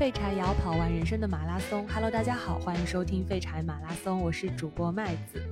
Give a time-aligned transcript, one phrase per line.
[0.00, 1.86] 废柴也要跑完人生的马拉松。
[1.88, 5.46] Hello，大家好，欢迎收听废柴马拉松，我是主播麦子。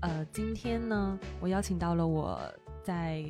[0.00, 2.36] 呃，今天呢，我邀请到了我
[2.82, 3.24] 在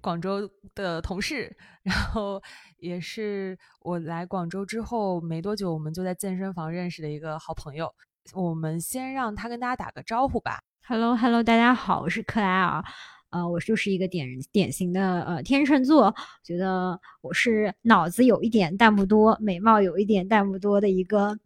[0.00, 2.40] 广州的同事，然后
[2.76, 7.92] 也是我来广州之后没多久，我们就在健身房认识的一个好朋友。
[8.34, 10.60] 我们先让他跟大家打个招呼吧。
[10.86, 12.84] Hello，Hello，大家好，我是克莱尔。
[13.30, 21.38] 呃，我就是一个典典型的呃天秤座，觉得我是脑子有一点但不多，美貌有一点但不多的一个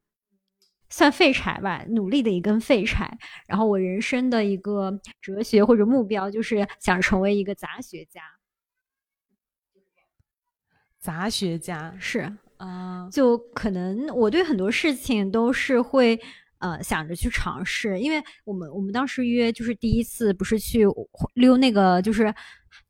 [0.89, 3.19] 算废柴吧，努力的一根废柴。
[3.47, 8.21] 然后我人生的一个哲学或者目标就是想成为一个杂学家。
[11.01, 16.21] 杂学家是啊，就可能我对很多事情都是会。
[16.63, 20.87] 呃，想着去尝试，因为我们我们当时约就是第一次不是去
[21.35, 22.35] 溜那个就是。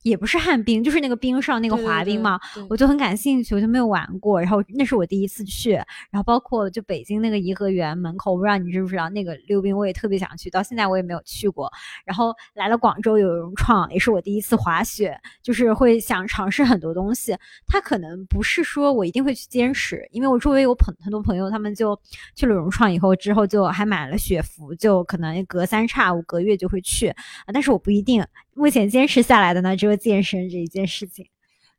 [0.03, 2.39] 也不是旱冰，就是那个冰上那个滑冰嘛，
[2.69, 4.41] 我就很感兴趣，我就没有玩过。
[4.41, 5.73] 然后那是我第一次去，
[6.11, 11.71] 然后包括就北京那个颐和园门口，我不知道你知不知道那个溜冰，我也特别想去，到现在我也没有去过。
[12.05, 17.37] 然后来了广州有融创，也是我第一次滑雪，就是会想尝试很多东西。
[17.67, 21.99] 它可能不是说我一定会去坚持，因为我周围有朋很多朋友，他们就
[22.35, 28.25] 去了融创以后之后就还买了雪服，就可能隔三差五隔月就会去啊，但是我不一定。
[28.55, 31.27] 目前坚持下来的呢，只有健身这一件事情。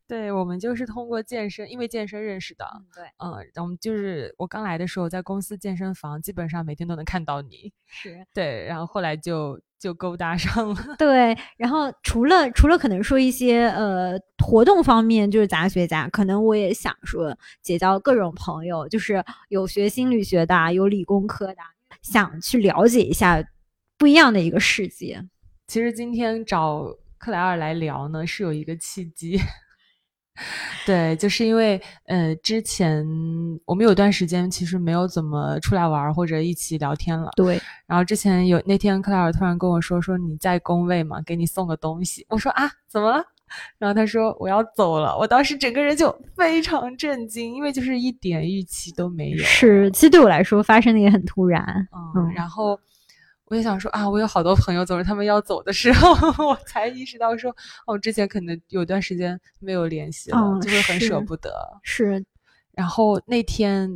[0.05, 2.66] 对我们就是通过健身，因为健身认识的。
[2.93, 3.31] 对，嗯，
[3.63, 7.71] 我们就是我刚来的时候，在公司健身房，基本上每天都能看到你。
[7.88, 10.75] 是，对，然后后来就就勾搭上了。
[10.99, 21.62] 对，然后除了除了可能说一些呃活动方面，就是杂学家，可能我也想说结交各种朋友，就是有学心理学的，有理工科的，
[22.01, 23.44] 想去了解一下
[23.97, 25.23] 不一样的一个世界。
[25.73, 26.85] 其实今天找
[27.17, 29.39] 克莱尔来聊呢，是有一个契机。
[30.85, 33.03] 对，就是因为呃，之前
[33.66, 37.31] 我们有段时间其实没有怎么出来玩或者一起聊天了。
[37.35, 37.59] 对。
[37.88, 42.23] 然后之前有那天克莱尔突然跟我说说你在工位嘛，给你送个东西。
[42.29, 43.25] 我说啊，怎么了？
[43.79, 45.17] 然后他说我要走了。
[45.17, 49.38] 我当时整个人就非常震惊，因为就是一点预期都没有。
[49.39, 51.66] 是，其实对我来说发生的也很突然。
[52.16, 52.79] 嗯，然后。
[53.53, 56.09] 我也想说啊，我有好多朋友，总是他们要走的时候，
[56.44, 57.56] 我才意识到说，
[57.86, 61.53] 哦，之前可能有段时间没有联系了，就会很舍不得。
[61.84, 62.25] 是，
[62.72, 63.88] 然后那天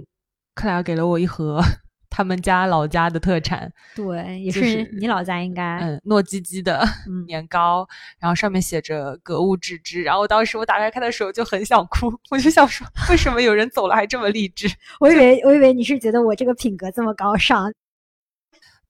[0.53, 1.59] 克莱尔给了我一盒
[2.07, 6.87] 他们家老家的特产，对，也是你老家应该，嗯，糯叽叽的
[7.25, 7.87] 年糕，
[8.19, 10.03] 然后上面写着格物致知。
[10.03, 14.69] 然后当时我打开看的时候就很想哭，我就想说，为什么有人走了还这么励志？
[15.01, 17.73] 我以为我以为你是觉得我这个品格这么高尚。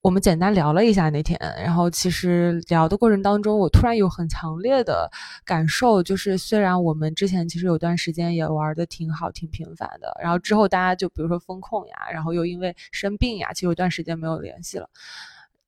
[0.07, 5.12] 我们简单聊了一下那天，然后其实聊的过程当中，我突然有很强烈的
[5.44, 14.90] 感受，就是虽然我们之前其实有段时间也玩的挺好、挺频繁的，然后之后大家就比如说风控呀，然后又因为生病呀，其实有段时间没有联系了。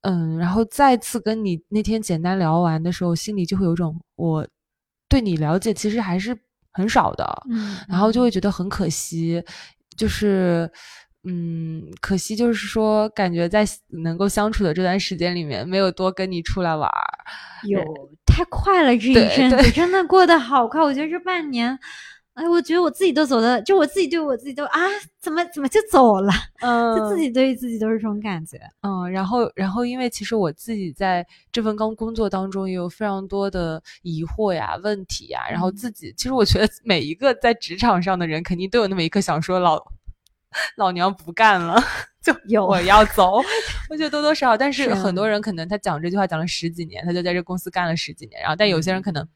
[0.03, 4.47] 嗯，然后再次跟你那天简单聊完的时候，心里就会有种我
[5.09, 6.33] 对你了解其实还是
[6.71, 9.43] 很少的，嗯，然后就会觉得很可惜，
[9.97, 10.71] 就是。
[11.25, 17.17] 嗯，可惜就是说，感觉在能够相处的这段时间里面，没有多跟你出来玩儿。
[17.67, 17.83] 有
[18.25, 20.81] 太快了，这一阵子真的过得好快。
[20.81, 21.77] 我觉得这半年，
[22.35, 24.79] 哎，我觉得我自己都走的，就我自己对我自己都啊，
[25.21, 26.31] 怎么怎么就走了？
[26.61, 28.57] 嗯， 就自己对自己都是这种感觉。
[28.81, 39.85] 嗯，然后然后，因为其实我自己在这份工工作当中也有非常多的疑惑呀、问题呀，然后自己其实我觉得每一个在职场上的人，肯定都有那么一刻想说老。
[40.77, 41.81] 老娘不干了，
[42.23, 43.37] 就有我要走。
[43.89, 48.41] 我觉得多多少少，但是很多人可能他讲这句话讲了十几年，他就在这公司干了十几年。
[48.41, 49.27] 然后，但有些人可能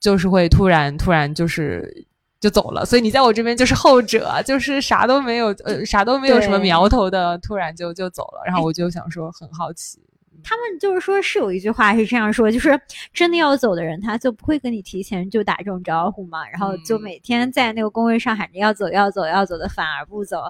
[0.00, 2.06] 就是会突然突然就是
[2.40, 2.84] 就走了。
[2.84, 8.42] 所以你在我这边就是后者，就是啥都没有，呃，啥都没有什么苗头的，突然就就走了。
[8.46, 10.00] 然后我就想说，很好奇。
[10.42, 12.80] 他们就是说，是有一句话是这样说，就是
[13.12, 20.42] 真的要走的人，他就不会跟你提前就打这种招呼嘛，然后就每天在那个工位上喊着要走要走要走的，反而不走，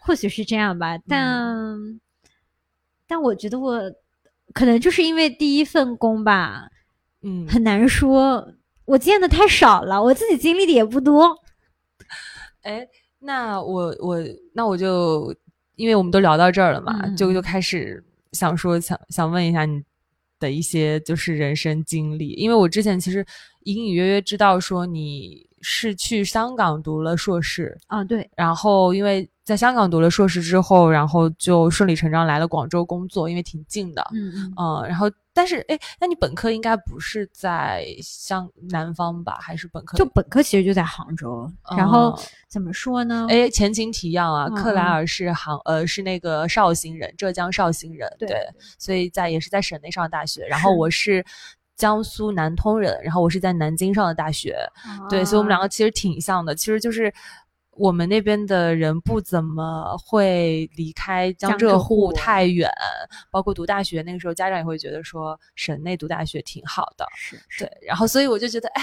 [0.00, 0.98] 或许是这样吧。
[1.08, 2.00] 但
[3.06, 3.80] 但我觉得我
[4.52, 6.68] 可能就是因为第一份工吧，
[7.22, 8.46] 嗯，很难说，
[8.84, 11.36] 我见的太少了，我自己经历的也不多。
[12.62, 12.86] 哎，
[13.18, 14.18] 那我我
[14.54, 15.34] 那我就
[15.76, 18.04] 因为我们都聊到这儿了嘛，就就开始。
[18.32, 19.82] 想说，想想问一下你
[20.38, 23.24] 的一些就是人生经历，因为我之前其实
[23.64, 28.28] 隐隐约约知道说你是去香港读了硕士啊，对。
[28.36, 34.02] 然后因为在香港读了硕士之后，然后就顺理成章来了广州工作，因为挺近的。
[34.12, 34.52] 嗯嗯。
[34.56, 39.38] 嗯，然后但是哎，那你本科应该不是在香南方吧？
[39.40, 39.96] 还是本科？
[39.96, 41.50] 就本科其实就在杭州。
[41.76, 42.18] 然后
[42.48, 43.26] 怎么说呢？
[43.30, 48.08] 哎，前情提要啊，克莱尔是杭呃是那个绍兴人，浙江绍兴人。
[48.18, 48.28] 对。
[48.78, 50.44] 所以在也是在省内上的大学。
[50.46, 51.24] 然后我是。
[51.82, 54.56] 江苏南通人，然后我是在南京上的大学，
[55.10, 56.54] 对，所以我们两个其实挺像的。
[56.54, 57.12] 其实就是
[57.72, 62.70] 我们那边的人不怎么会离开江浙沪太远，
[63.32, 67.68] 包括读大学那个时候，家长也会觉得说省内读大学挺好的，是对。
[67.84, 68.82] 然后所以我就觉得，哎，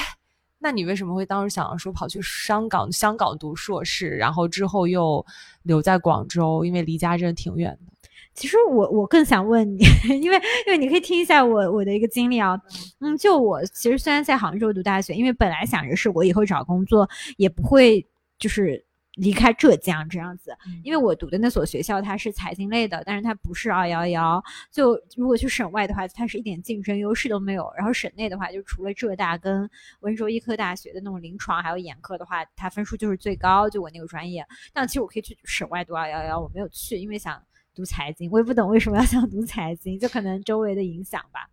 [0.57, 5.25] 那你为什么会当时想说跑去香港香港读硕士，然后之后又
[5.63, 7.93] 留在广州，因为离家真的挺远的。
[8.39, 9.83] 其实我我更想问你，
[10.21, 12.57] 因为因为你可以听一下我我的一个经历啊，
[13.01, 18.07] 嗯，就我其实虽然在杭州读大学，因为本来想着是我以后找工作也不会
[18.37, 18.81] 就是
[19.15, 20.55] 离开浙江这样子，
[20.85, 24.41] 因为我读的那所学校它是财经类的，但是它不是二幺幺，
[24.71, 29.69] 就如果去省外的话，它是一点竞争优势都没有，然后省内的话，就除了浙大跟
[29.99, 37.37] 温州医科大学的那种临床还有眼科的话，它分数就是最高，就我那个专业，但其实我可以去省外读二幺幺，我没有去，因为想。
[37.75, 41.49] 读财经，我也不懂为什么要想读财经，就可能周围的影响吧。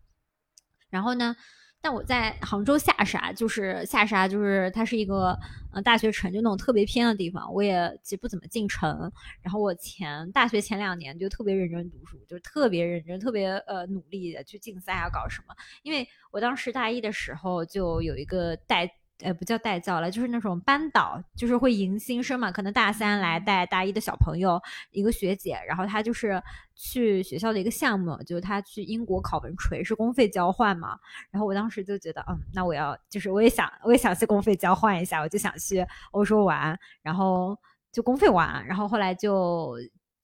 [0.88, 1.36] 然后呢，
[1.80, 5.38] 但我在杭州下沙，就是下沙，就是它是一个
[5.72, 7.52] 呃大学城，就那种特别偏的地方。
[7.52, 9.12] 我也其实不怎么进城。
[9.42, 15.54] 然后我前大学前两年就特别认真读书，就特别认真，特别呃努力的去竞赛啊，搞什么。
[15.82, 18.90] 因为我当时大一的时候就有一个带。
[19.20, 22.52] 呃，不叫带教了，就是那种班导，就是会迎新生嘛。
[22.52, 24.60] 可能大三来带大一的小朋友，
[24.90, 26.42] 一个学姐，然后她就是
[26.74, 30.98] 去学校的一个项目，就是她去英国考文垂，是公费交换嘛。
[31.30, 37.58] 然后我当时就觉得，嗯，那我要，就是我也想，我也想去公费交换一下，我就想去欧洲玩，然后
[37.90, 39.74] 就公费玩，然后后来就。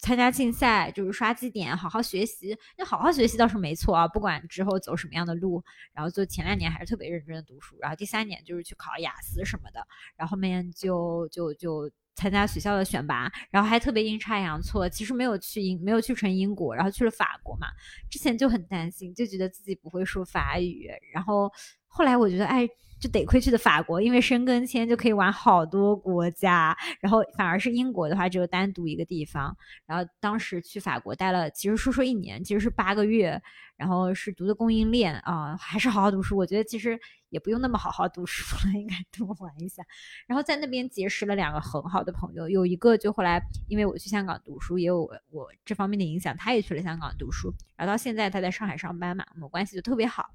[0.03, 2.59] 参加竞赛就是刷绩点，好好学习。
[2.77, 5.63] 那好好学习倒是没错啊，不管之后走什么样的路，
[5.93, 17.69] 然后就前两年还是特别认真的读书，然后第三年就是去考雅思什么的，然后后面就就就参加学校的选拔，然后还特别阴差阳错，其实没有去英，没有去成英国，然后去了法国嘛。
[18.11, 21.49] 之前就很担心，就觉得自己不会说法语，然后
[21.87, 22.69] 后来我觉得，哎。
[23.03, 29.55] 就得亏去的法国，因为申根签就可以玩好多国家，然后反而是英国的话只有单独一个地方。
[29.85, 33.43] 然后当时去法国待了，其实说说一年，其实是八个月，
[33.77, 36.37] 然后是读的供应链啊，还是好好读书。
[36.37, 36.97] 我觉得其实
[37.31, 39.83] 也不用那么好好读书了，应该多玩一下。
[40.29, 50.31] 然后在那边结识了两个很好的朋友，有一个就后来因为我去香港读书，也有我我这方面的影响，他也去了香港读书，然后到现在他在上海上班嘛，我们关系就特别好。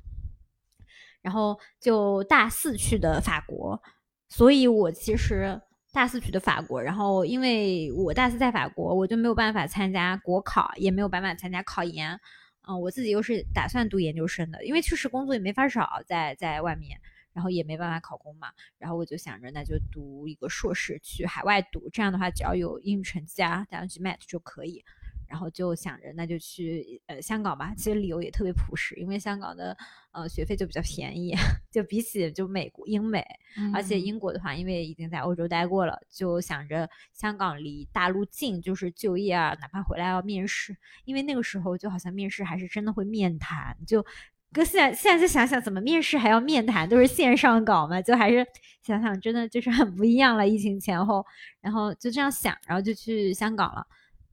[1.27, 3.77] 然后就大四去的法国，
[4.29, 12.17] 所以我其实大四去的法国，然后因为我大四在法国，我就没有办法参加国考，也没有办法参加考研。
[12.65, 16.97] 嗯，我自己又是打算读研究生的，因为确实工作也没法找，在在外面，
[17.33, 18.47] 然后也没办法考公嘛。
[18.77, 24.85] 然后我就想着，那就读一个硕士去海外读，这样的话只要有英语成绩啊，打上去 MAT 就可以。
[25.29, 29.75] 然后就想着那就去呃香港吧，其实理由也特别朴实，因为香港的
[30.11, 31.35] 呃学费就比较便宜，
[31.71, 33.25] 就比起就美国英美，
[33.73, 44.05] 而且英国的话，因为已经在欧洲待过了，就想着香港离大陆近，就是就业啊，哪怕回来要面试，因为那个时候就好像面试还是真的会面谈，就
[44.53, 48.45] 跟现在现在再想想怎么面试还要面谈，都是线上搞嘛，就还是
[48.81, 51.25] 想想真的就是很不一样了，疫情前后，
[51.59, 53.85] 然后就这样想，然后就去香港了。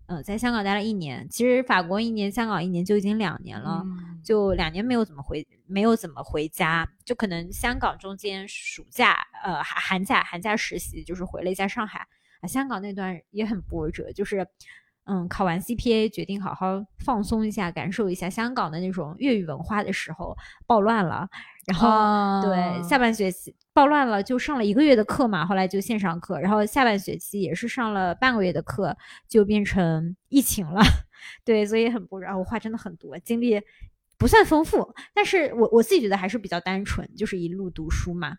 [0.07, 3.83] 嗯，在香港待了一年，其实法国一年，香港一年就已经两年了，
[4.23, 12.07] 就两年没有怎么回，没有怎么回家，就可能香港中间暑假，呃，寒寒假寒假实习，就是回了一下上海
[12.41, 12.47] 啊。
[12.47, 14.47] 香港那段也很波折，就是，
[15.05, 21.29] 嗯，考完 CPA 决定好好放松一下，感受一下香港的那种粤语文化的时候，暴乱了。
[21.67, 26.39] 然后对下半学期暴乱了，就上了一个月的课嘛，后来就线上课。
[26.41, 28.97] 然后下半学期也是上了半个月的课，
[29.29, 30.83] 就变成疫情了。
[31.45, 33.61] 对，所以很不然，我话真的很多，经历
[34.19, 38.37] 不算丰富，但是我我自己觉得还是比较单纯，就是一路读书嘛。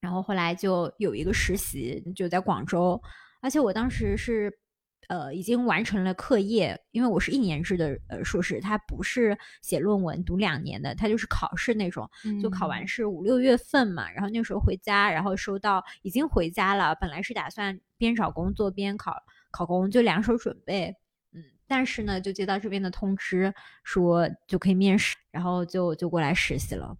[0.00, 3.00] 然后后来就有一个实习，就在广州，
[3.40, 4.58] 而且我当时是。
[5.08, 12.08] 呃，已经完成了课业，因为我是一年制的呃硕士，他不是写论文读两年的，他就是考试那种，
[12.42, 19.14] 就考完是五六月份嘛，然后那时候回家，然后收到已经回家了，本来是打算边找工作边考
[19.50, 20.96] 考公，就两手准备，
[21.32, 26.96] 嗯，但是呢，就接到这边的通知说就可以面试，然后就就过来实习了。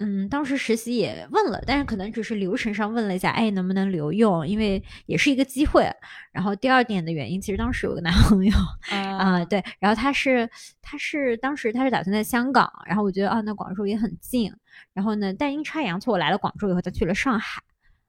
[0.00, 4.46] 嗯，当时实习也问了，但是可能只是流程上问了一下，哎，能不能留用？
[4.46, 5.88] 因为也是一个机会。
[6.32, 8.52] 然后第二点的原因，其实当时有个男朋友
[8.90, 10.50] 啊，对，然后他是
[10.82, 14.52] 他是当时他是打算在香港，然后我觉得啊，那广州也很近。
[14.92, 17.62] 然后呢，但阴差阳错，我来了广州以后，他去了上海，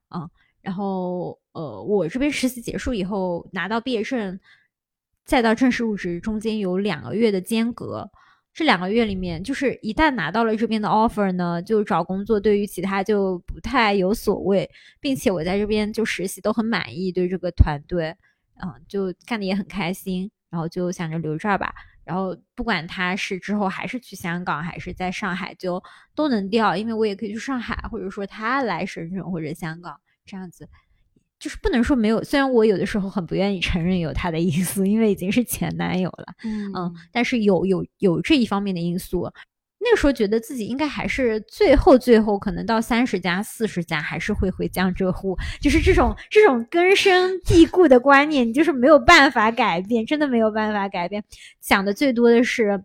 [0.10, 0.28] 嗯，
[0.64, 4.40] 然后呃，我这边实习结束以后拿到毕业证，
[5.24, 8.10] 再到正式入职中间有两个月的间隔。
[8.56, 14.68] 这两个月里面，就是一旦拿到了这边的 offer 呢，就找工作对于其他就不太有所谓，
[15.02, 18.16] 并且我在这边就实习都很满意，对这个团队，
[18.64, 21.76] 嗯，就干的也很开心，然后就想着留这儿吧。
[22.06, 25.84] 然后不管他是之后还是去香港，还是在上海，就
[26.16, 30.70] 都能调，因为我也可以去上海，或者说他来深圳或者香港这样子。
[31.46, 39.32] 就是不能说没有，虽然我有的时候很不愿意承认有他的因素，因为已经是前男友了，嗯，但是有有有这一方面的因素。
[39.78, 51.24] 那个时候觉得自己应该还是最后最后可能到三十加四十加还是会回江浙沪，就是这种这种根深蒂固的观念，就是没有办法改变，真的没有办法改变。
[51.62, 52.84] 想的最多的是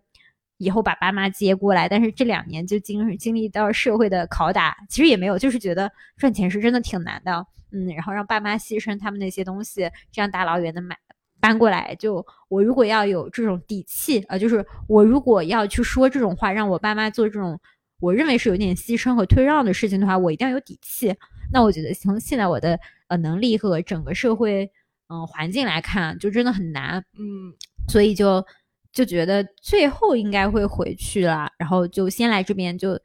[0.59, 7.43] 以后把爸妈接过来，但是这两年就经经历到社会的拷打，其实也没有，就是觉得赚钱是真的挺难的。
[7.71, 10.97] 嗯，然后让爸妈牺牲他们那些东西，这样大老远的买
[11.39, 17.59] 搬过来，就我如果要有这种底气啊，就是我如果要去说这种话，让我爸妈做这种
[17.99, 21.15] 我认为是有点牺牲和退让的事情的话，我一定要有底气。
[21.51, 24.69] 那我觉得从现在我的呃能力和整个社会
[25.07, 27.03] 嗯环境来看，就真的很难。
[27.17, 27.53] 嗯，
[27.87, 28.45] 所以就
[28.91, 32.99] 就觉得最后应该会回去了，然后就先来这边就。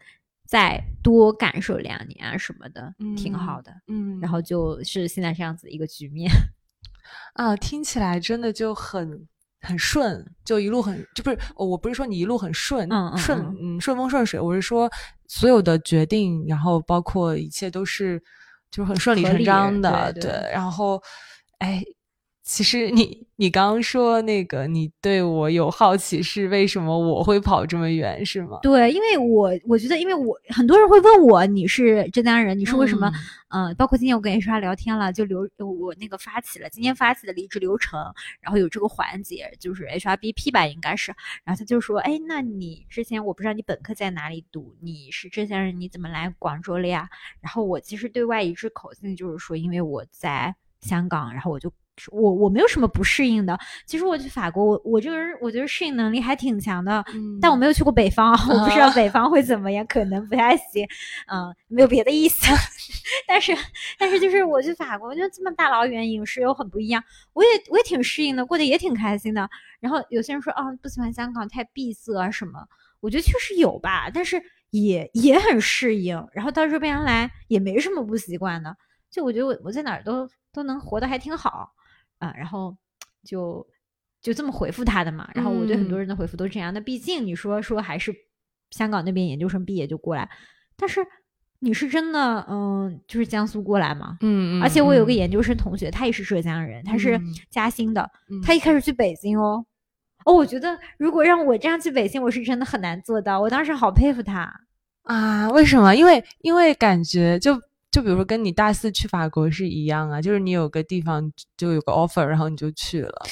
[0.46, 3.72] 再多感受两年啊什么的，挺好的。
[3.88, 6.30] 嗯，然后就是现在这样子一个局面
[7.34, 9.26] 啊，听起来真的就很
[9.60, 14.90] 很顺，就一路很就不是，我不是说你一路很顺，顺嗯顺风顺水，我是说
[15.26, 18.22] 所有的决定，然后包括一切都是
[18.70, 20.30] 就是很顺理成章的，对。
[20.52, 21.02] 然后，
[21.58, 21.82] 哎。
[22.46, 28.60] 其实你你刚刚说那个你对我有好奇是为什么我会跑这么远是吗？
[28.62, 33.10] 对，因为我我觉得，因为我很多人会问我你是浙江人，你是为什么？
[33.48, 38.00] 嗯，包括今天我跟 HR 聊天了，就留我那个发起了今天发起的离职流程，
[38.40, 41.12] 然后有这个环节，就是 HRBP 吧，应该是。
[41.42, 47.08] 然后他就说，哎，那你之前我不知道你本科在哪里读，你是浙江人，你怎么来广州了呀？
[47.40, 51.72] 然后我其实对外一致口径就是说，因为我在香港，然后我就。
[52.12, 53.58] 我我没有什么不适应的。
[53.86, 57.04] 其实我去法国，我我这个人我觉得适应能力还挺强的。
[57.14, 60.86] 嗯，但我没有去过北方，我不知道北方会怎么样，可能不太行。
[61.26, 62.46] 嗯，没有别的意思。
[63.26, 63.56] 但是
[63.98, 67.02] 但是就是我去法国，我觉得这么大老远，饮食又很不一样。
[67.32, 69.48] 我也我也挺适应的，过得也挺开心的。
[69.80, 72.66] 然后有些人说啊，不喜欢香港太闭塞啊什么，
[73.00, 76.26] 我觉得确实有吧，但是也也很适应。
[76.32, 78.76] 然后到这边来也没什么不习惯的，
[79.10, 81.72] 就我觉得我我在哪儿都都能活得还挺好。
[82.18, 82.76] 啊，然后
[83.25, 83.66] 就
[84.20, 85.28] 就这么回复他的嘛。
[85.35, 86.73] 然后我对很多人的回复都是这样。
[86.73, 88.14] 那毕竟你说说还是
[88.70, 90.28] 香港那边研究生毕业就过来，
[90.76, 91.00] 但是
[91.58, 94.16] 你是真的嗯，就是江苏过来嘛？
[94.20, 94.62] 嗯嗯。
[94.62, 97.20] 而且我有个研究生同学，他也是浙江人，他是
[97.50, 98.11] 嘉兴的。
[98.44, 99.64] 他一开始去北京哦
[100.25, 103.40] 哦，我觉得如果让我这样去北京，我是真的很难做到。
[103.40, 104.52] 我当时好佩服他
[105.02, 105.49] 啊！
[105.50, 105.94] 为什么？
[105.94, 107.61] 因为因为感觉就。
[107.90, 113.26] 就比如说跟你大四去法国是一样啊，就是你有个地方就有个 offer，然后你就去了。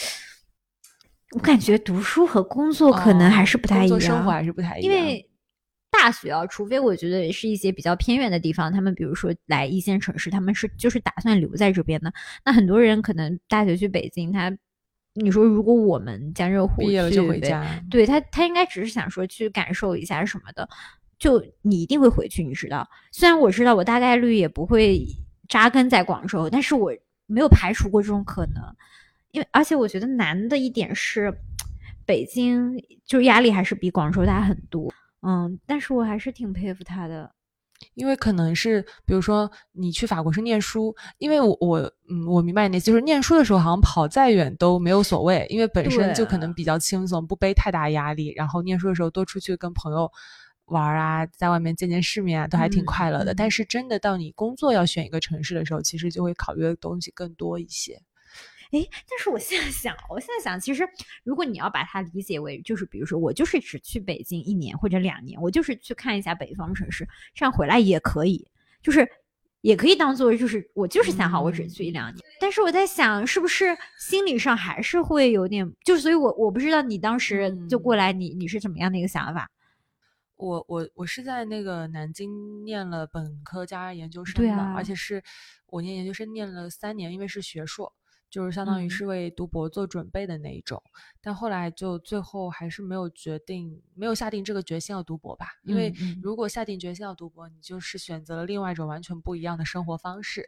[1.33, 4.85] 我感觉读书和工作可能还是不太一样，生活还是不太一样。
[4.85, 5.29] 因为
[5.91, 12.13] 大学啊，除非我觉得是一些比较偏远的地方，他们比如说来一线城市，他们是就是打算留在这边的。
[12.45, 14.57] 那很多人可能大学去北京，他
[15.15, 20.69] 你说如果我们江浙沪毕业了就回家，对他他应该只是想说去感受一下什么的。
[21.19, 22.89] 就你一定会回去，你知道？
[23.13, 25.07] 虽然我知道我大概率也不会
[25.49, 26.93] 扎根在广州，但是我
[27.27, 28.63] 没有排除过这种可能。
[29.31, 31.33] 因为而且我觉得难的一点是，
[32.07, 32.73] 北京
[33.05, 34.93] 就压力还是比广州大很多。
[35.23, 37.31] 嗯，但是我还是挺佩服他的，
[37.95, 48.33] 因为可能是比如说你去法国是念书，因为我我嗯我明白你，就是念书的时候好像跑再远都没有所谓，因为本身就可能比较轻松，不背太大压力。
[48.37, 50.11] 然后念书的时候多出去跟朋友。
[50.67, 53.35] 玩啊，在外面见见世面啊，都还挺快乐的。
[53.35, 58.01] 但是真的到你工作要选一个城市的时候，其实就会考虑的东西更多一些。
[58.73, 60.89] 哎，但是我现在想，我现在想，其实
[61.23, 68.49] 如果你要把它理解为，就是比如说我就是只去北京一年或者两年，我就是去看一下北方城市，这样回来也可以，
[68.83, 69.07] 就是
[69.61, 72.19] 也可以当做就是我就是想好我只去一两年。
[72.41, 79.49] 但是我在想，是不是心理上还是会有点，就所以我我不知道你当时就过来，你你是怎么样的一个想法？
[80.37, 85.23] 我我我是在那个南京念了本科加研究生的，啊而且是
[85.67, 87.93] 我念研究生念了三年，因为是学硕，
[88.29, 90.83] 就是相当于嗯是为读博做准备的那一种。
[91.21, 100.47] 但后来就最后还是没有决定，没有下定这个决心要读博吧，因为如果下定决心要读博，你就是选择了另外一种完全不一样的生活方式。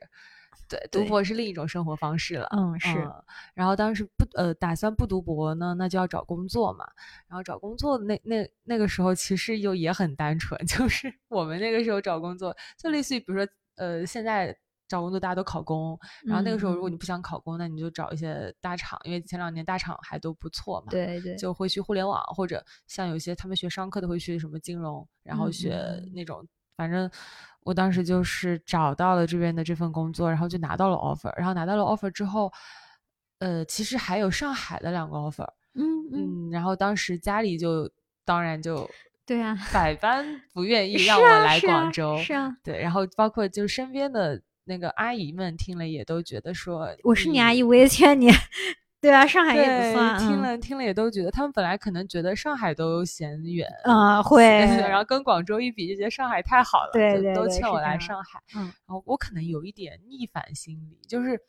[0.68, 2.48] 对，读博是另一种生活方式了。
[2.52, 6.86] 嗯是嗯然后当时不呃打算不读博呢，那就要找工作嘛。
[7.28, 14.56] 然后找工作那那那个时候其实又也很单纯， 就是我们那个时候找工作就类似于比如说呃现在
[14.88, 20.90] 找工作大家都考公，然后那个时候如果嗯你不想考公，那你就找一些大厂，因为前两年大厂还都不错嘛。
[20.90, 27.10] 对对，就会去互联网，或者像有些他们学商科的会去什么金融，然后嗯学那种，反正
[27.62, 32.52] 我当时就是找到了这边的这份工作，然后就拿到了 offer，然后拿到了 offer 之后，
[33.38, 37.90] 呃，其实还有上海的两个 offer，嗯嗯，嗯，然后当时家里就
[38.24, 38.88] 当然就
[39.24, 48.30] 对啊，百般不愿 意让我来啊是啊广州，是啊，对，然后包括就身边的那个阿姨们听了也都觉得说，我是你阿姨，我也劝你，
[49.06, 58.40] 对啊，上海也，不算，听嗯了听了也都觉得，他们本来可能觉得上海都嫌远，啊 会，然后跟广州一比，就觉得上海太好了，就对都劝我来上海。
[58.56, 61.40] 嗯然后我可能有一点逆反心理，就是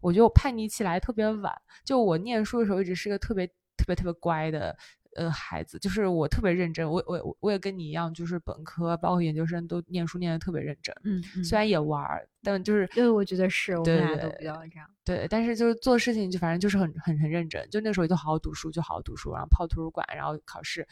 [0.00, 1.52] 我觉得我叛逆期来特别晚，
[1.84, 4.76] 就我念书的时候一直是个特别特别特别乖的。
[5.16, 20.86] 呃，孩子就是我特别认真，我我我也跟你一样，就是本科包括研究生都念书念的特别认真，嗯嗯，虽然也玩儿，但就是对，我觉得是我们俩都比较这样，对，但是就是做事情就反正就是很很很认真，就那时候就好好读书，就好好读书，然后泡图书馆，然后考试，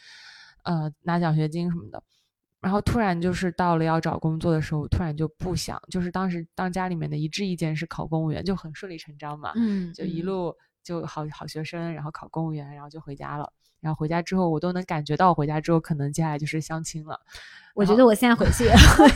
[0.65, 2.03] 呃，拿奖学金什么的。
[2.61, 13.53] 然后突然就是到了要找工作的时候，突然就不想，就是当时当家里面的一致意见是考公务员，就很顺理成章嘛，嗯，就一嗯路就好好学生，然后考公务员，然后就回家了。
[13.85, 17.21] 然后回家之后，我都能感觉到我回家之后可能接下来就是相亲了。
[17.75, 19.07] 我觉得我现在回去也 会，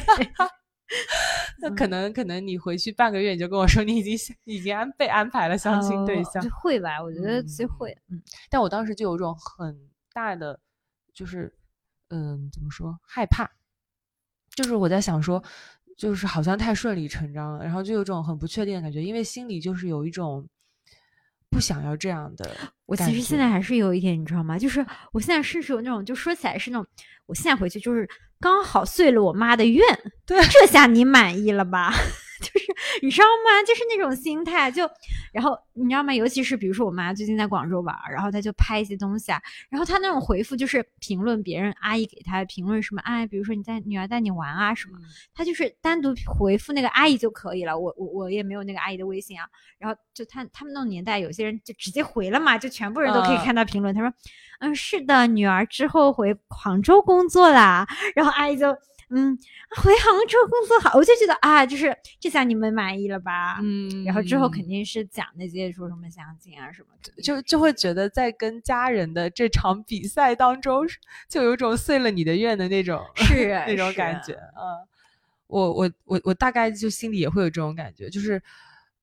[1.61, 8.23] 那可能可能你回去半个月你就跟我说你已经已经安被安排了相亲对象，会吧，我觉得其实会，嗯。
[8.51, 9.75] 但我当时就有一种很
[10.13, 10.61] 大的，
[11.15, 11.51] 就是
[12.11, 13.51] 嗯，怎么说害怕，
[14.55, 15.43] 就是我在想说，
[15.97, 20.49] 就是好像太顺理成章了，然后就有种很不确定的感觉，因为心里就是有一种
[21.51, 22.57] 不想要这样的
[22.87, 24.59] 我其实现在还是有一点，你知道吗？
[24.59, 26.87] 就是我现在甚至有那种，就说起来是那种，
[27.27, 28.09] 我现在回去就是
[28.41, 29.83] 刚好遂了我妈的愿，
[30.27, 31.93] 对这下你满意了吧？
[32.41, 32.67] 就是
[33.03, 33.63] 你知道吗？
[33.67, 34.89] 就是那种心态，就
[35.33, 36.15] 然后你知道吗？
[36.15, 44.99] 尤其是比如说我妈最近在广州玩，然后她就拍一些东西啊，然后她那种回复就是评论别人阿姨给她评论什么，哎，比如说你带女儿带你玩啊什么，
[45.35, 49.47] 她就是单独回复那个阿姨就可以了，我我我也没有那个阿姨的微信啊。
[49.79, 53.95] 然后就她他们那种年代，有些人就直接回了嘛，就全部人都可以嗯看到评论。
[53.95, 54.13] 她说
[54.61, 57.87] ：“嗯，是的，女儿之后回杭州工作啦。
[58.15, 58.77] ”然后阿姨就
[59.11, 59.37] 嗯，
[59.77, 63.59] 回杭州工作好，我就觉得啊，就是这下你们满意了吧？
[63.63, 66.89] 嗯，然后之后肯定是讲那些说什么相亲啊什么，
[67.23, 70.87] 就就会觉得在跟家人的这场比赛当中，
[71.29, 74.35] 就有种碎了你的愿的那种是 那种感觉。
[74.35, 74.87] 嗯，
[75.47, 78.43] 我我我我大概就心里也会有这种感觉，就是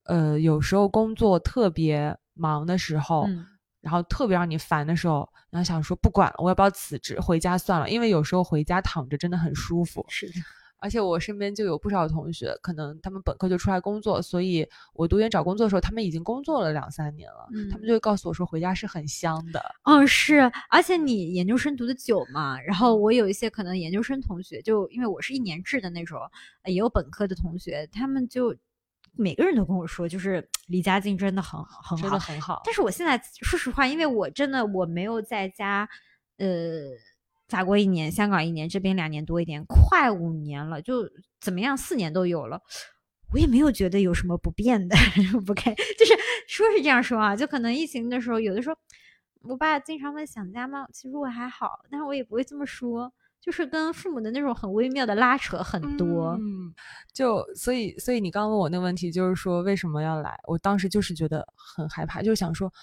[0.04, 3.46] 呃，有时候工作特别忙的时候，嗯
[3.86, 7.88] 然后特别让你烦的时候，然后想说不管了，我要不要辞职回家算了？
[7.88, 10.04] 因为有时候回家躺着真的很舒服。
[10.10, 10.34] 是的，
[10.80, 19.64] 而且我身边就有不少同学，可能他们本科就出来工作，所以我读研找工作的时候，他们已经工作了两三年了，他们嗯就会告诉我说回家是很香的。
[19.84, 26.20] 嗯，是，而且你研究生读的久嘛，然后我有一些可能研究生同学，就因为我是一年制的那种，
[26.64, 28.56] 呃也有本科的同学，他们就
[29.18, 32.20] 每个人都跟我说，就是离家近真的很很好真的。
[32.20, 32.62] 很好。
[32.66, 35.88] 但是我现在说实话，因为我真的我没有在家，
[36.38, 36.48] 呃，
[37.48, 42.62] 法国一年，香港一年，这边两年多一点，快五年了，就怎么样，四年都有了。
[43.34, 44.96] 我也没有觉得有什么不便的，
[45.46, 46.14] 不该就是
[46.48, 48.78] 说是这样说啊，就可能疫情的时候，有的时候
[49.42, 50.88] 我爸经常问想家吗？
[50.94, 53.12] 其实我还好，但是我也不会这么说，
[53.46, 56.30] 就是跟父母的那种很微妙的拉扯很多。
[56.40, 56.74] 嗯，
[57.14, 60.36] 就所以所以你刚刚问我那个问题，就是说为什么要来？
[60.48, 62.74] 我当时就是觉得很害怕，就想说，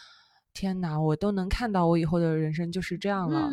[0.53, 3.51] 天哪，我都能看到我以后的人生就是这样了。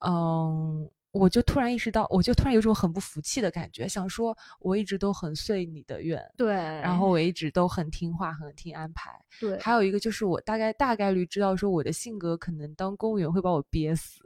[0.00, 9.10] 嗯，我就突然意识到，我就突然有种很不服气的感觉，想说我一直都很遂你的愿，对，然后我一直都很听话，很听安排。
[9.40, 14.20] 对，还有一个就是我大概大概率知道说我的性格可能当公务员会把我憋死，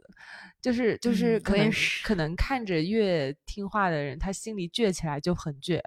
[0.61, 5.81] 就是就是可能、是可能看着越听话的人，他心里倔起来就很倔。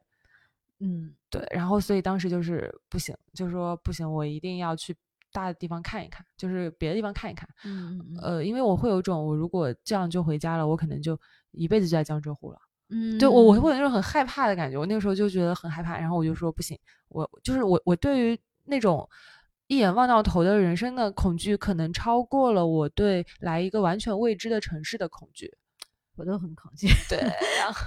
[0.80, 4.94] 嗯对，然后所以当时就是不行，就说不行，我一定要去
[5.34, 7.50] 大的地方看一看，就是别的地方看一看。
[7.66, 11.20] 嗯嗯呃，因为我会有种，我如果这样就回家了，我可能就
[11.52, 12.60] 一辈子就在江浙沪了。
[12.90, 19.10] 嗯，对我我会有那种很害怕的感觉，我那个时候就觉得很害怕，然后我就说不行，我就是我我对于那种
[19.68, 25.52] 一眼望到头的人生的恐惧，可能超过了我对来一个完全未知的城市的恐惧。
[26.16, 26.88] 我都很恐惧。
[27.10, 27.18] 对，
[27.58, 27.82] 然后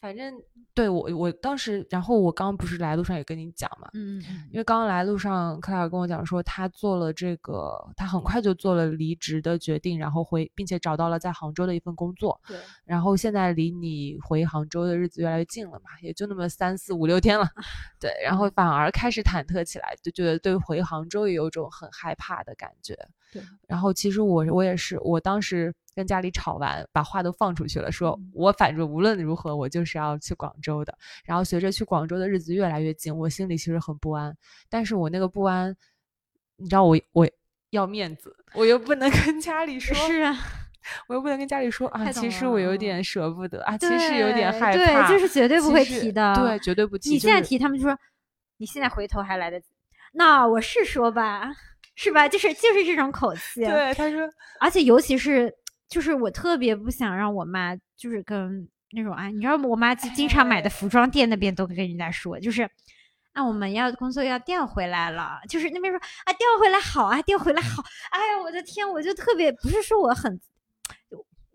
[0.00, 0.34] 反正
[0.72, 4.64] 对我我当时，然后我刚刚不是来路上也跟你讲嘛，嗯嗯因为。
[4.70, 17.48] 刚刚来路上，克莱尔跟我讲说，他做了这个，他很快就做了离职的决定，然后回，并且找到了在杭州的一份工作，对，然后现在离你回杭州的日子越来越近了嘛，也就那么三四五六天了，
[17.98, 22.96] 对，然后反而开始忐忑起来，就觉得对回杭州也有种很害怕的感觉，
[23.32, 30.96] 对，然后其实我我也是，我当时跟家里吵完，把话都放出去了，说嗯我反正无论如何，我就是要去广州的。
[31.26, 34.34] 然后随着去广州的日子越来越近，我心里其实很不安，
[34.70, 35.76] 但是我那个不安，
[36.56, 37.28] 你知道我我
[37.68, 40.34] 要面子，我又不能跟家里说，是啊，
[41.06, 46.34] 我又不能跟家里说啊，其实我有点舍不得啊，其实有点害怕，对，就是绝对不会提的。
[46.34, 47.10] 对，绝对不提。
[47.10, 47.94] 你现在就是提，他们就说
[48.56, 49.66] 你现在回头还来得及。
[50.12, 51.52] 那我是说吧，
[51.94, 52.28] 是吧？
[52.28, 55.54] 就是就是这种口气。，对，他说而且尤其是
[55.90, 62.66] 就是我特别不想让我妈就是跟那种啊，你知道我妈经经常买的 服装店那边都跟人家说，就是。
[63.32, 67.80] 啊，我们要工作要调回来了，就是那边说啊，调回来好啊，调回来好。
[68.10, 70.40] 哎呀，我的天，我就特别不是说我很，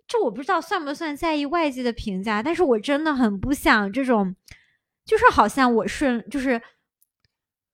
[0.07, 4.33] 这我不知道算不算在意外界的评价，但是我真的很不想这种，
[5.03, 6.61] 就是好像我顺，就是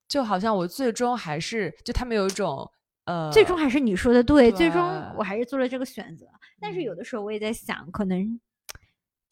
[0.07, 2.71] 就好像我最终还是就他们有一种
[3.05, 4.81] 呃，最终还是你说的对，最终
[5.17, 6.27] 我还是做了这个选择。
[6.59, 6.97] 但是有嗯。
[6.97, 8.39] 的时候我也在想，可能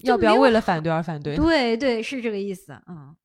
[0.04, 1.36] 要不要为了反对而反对？
[1.36, 3.16] 对对是这个意思，嗯。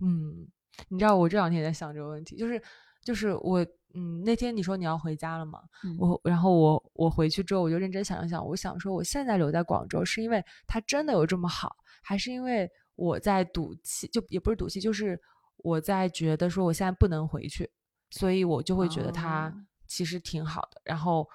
[0.00, 0.46] 嗯，
[0.88, 2.60] 你知道我这两天也在想这个问题，就是
[3.02, 3.64] 就是我
[3.94, 5.96] 嗯那天你说你要回家了嘛，嗯。
[5.98, 15.18] 我然后我我回去之后我就认真想了想，我想说我现在留在广州是因为它真的有这么好，还是因为我在赌气，就也不是赌气，就是
[15.58, 17.70] 我在觉得说我现在不能回去，
[18.10, 19.54] 所以我就会觉得它哦
[19.94, 20.80] 其实挺好的。
[20.84, 21.28] 然后，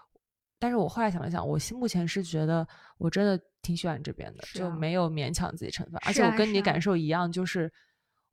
[0.60, 2.68] 但是我后来想了想，我现目前是觉得
[2.98, 7.72] 我真的挺喜欢这边的，啊就没有勉强自己成分，而且我跟你感受一样，就是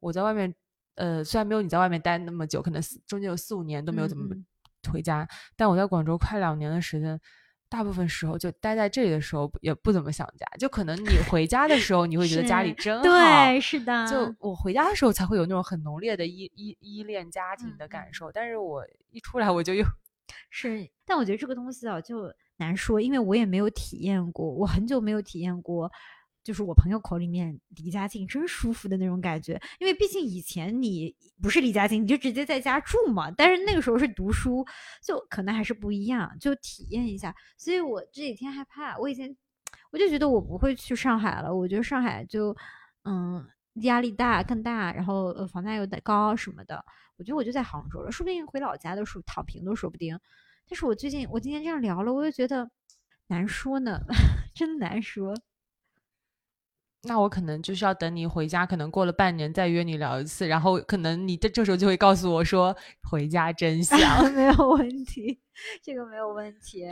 [0.00, 0.54] 我在外面。
[0.96, 4.46] 呃，虽然没有你在外面待那么久，可能四中间有四五年都没有怎么嗯
[4.90, 7.20] 回家，但我在广州快两年的时间，
[7.68, 13.02] 大部分时候就待在这里的时候也不怎么想家，就可能你回家的时候，你会觉得家里真好。
[13.02, 19.84] 对，是的，就我回家的时候才会有那种很浓烈的依依依恋家庭的嗯感受，但是我一出来我就又
[20.50, 25.90] 是，但我觉得这个东西啊就难说，因为我也没有体验过，我很久没有体验过，
[26.42, 29.60] 就是我朋友口里面离家近真舒服的那种感觉。
[29.78, 34.64] 因为毕竟以前你不是离家近，你就直接在家住嘛，但是那个时候是读书，
[35.02, 37.34] 就可能还是不一样，就体验一下。
[37.58, 39.36] 所以我这几天害怕，我以前
[39.90, 42.56] 我就觉得我不会去上海了，我觉得上海就
[43.04, 43.46] 嗯
[43.82, 46.82] 压力大更大，然后呃房价又得高什么的。
[47.16, 50.18] 我觉得我就在杭州了，说不定回老家的时候躺平都说不定。
[50.68, 52.70] 但是我最近我今天这样聊了，我又觉得
[53.28, 54.00] 难说呢，
[54.54, 55.34] 真难说。
[57.02, 62.76] 那我可能就是要等你回家，可能过了半年再约你聊一次，然后可能你这这时候就会告诉我说
[63.08, 63.98] 回家真香。
[64.34, 65.40] 没有问题，
[65.82, 66.84] 这个没有问题。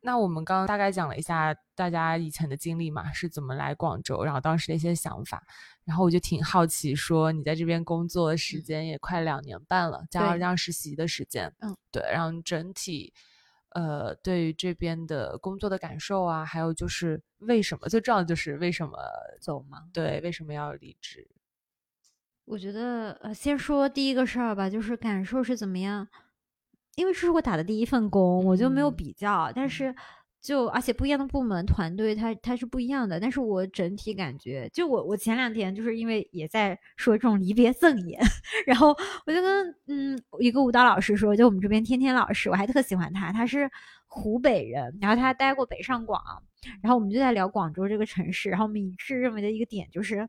[0.00, 5.42] 那我们刚刚大概讲了一下大家以前的经历嘛，是怎么来广州，然后当时的一些想法，
[5.88, 13.10] 然后我就挺好奇，说你在这边工作的时嗯间也快两年半了，加上实习的时间，嗯，对，然后整体，
[13.70, 18.98] 呃，对于这边的工作的感受啊，还有就是为什么最重要的就是为什么
[19.40, 19.84] 走吗？
[19.90, 21.26] 对为什么要离职？
[22.44, 26.06] 我觉得呃，先说第一个事儿吧，就是感受是怎么样。
[26.96, 29.94] 因为这是我打的第一份工，我就没有嗯比较，但是
[30.48, 38.18] 就而且不一样的部门团队它它是不一样的，但是我整体感觉，就我我前两天就是因为也在说这种离别赠言，
[38.64, 43.70] 然后我就跟嗯一个舞蹈老师说，就我们这边天天老师，我还特喜欢他，他是
[44.06, 46.18] 湖北人，然后他待过北上广，
[46.80, 50.26] 然后我们就在聊广州这个城市，然后我们一致认为的一个点就是。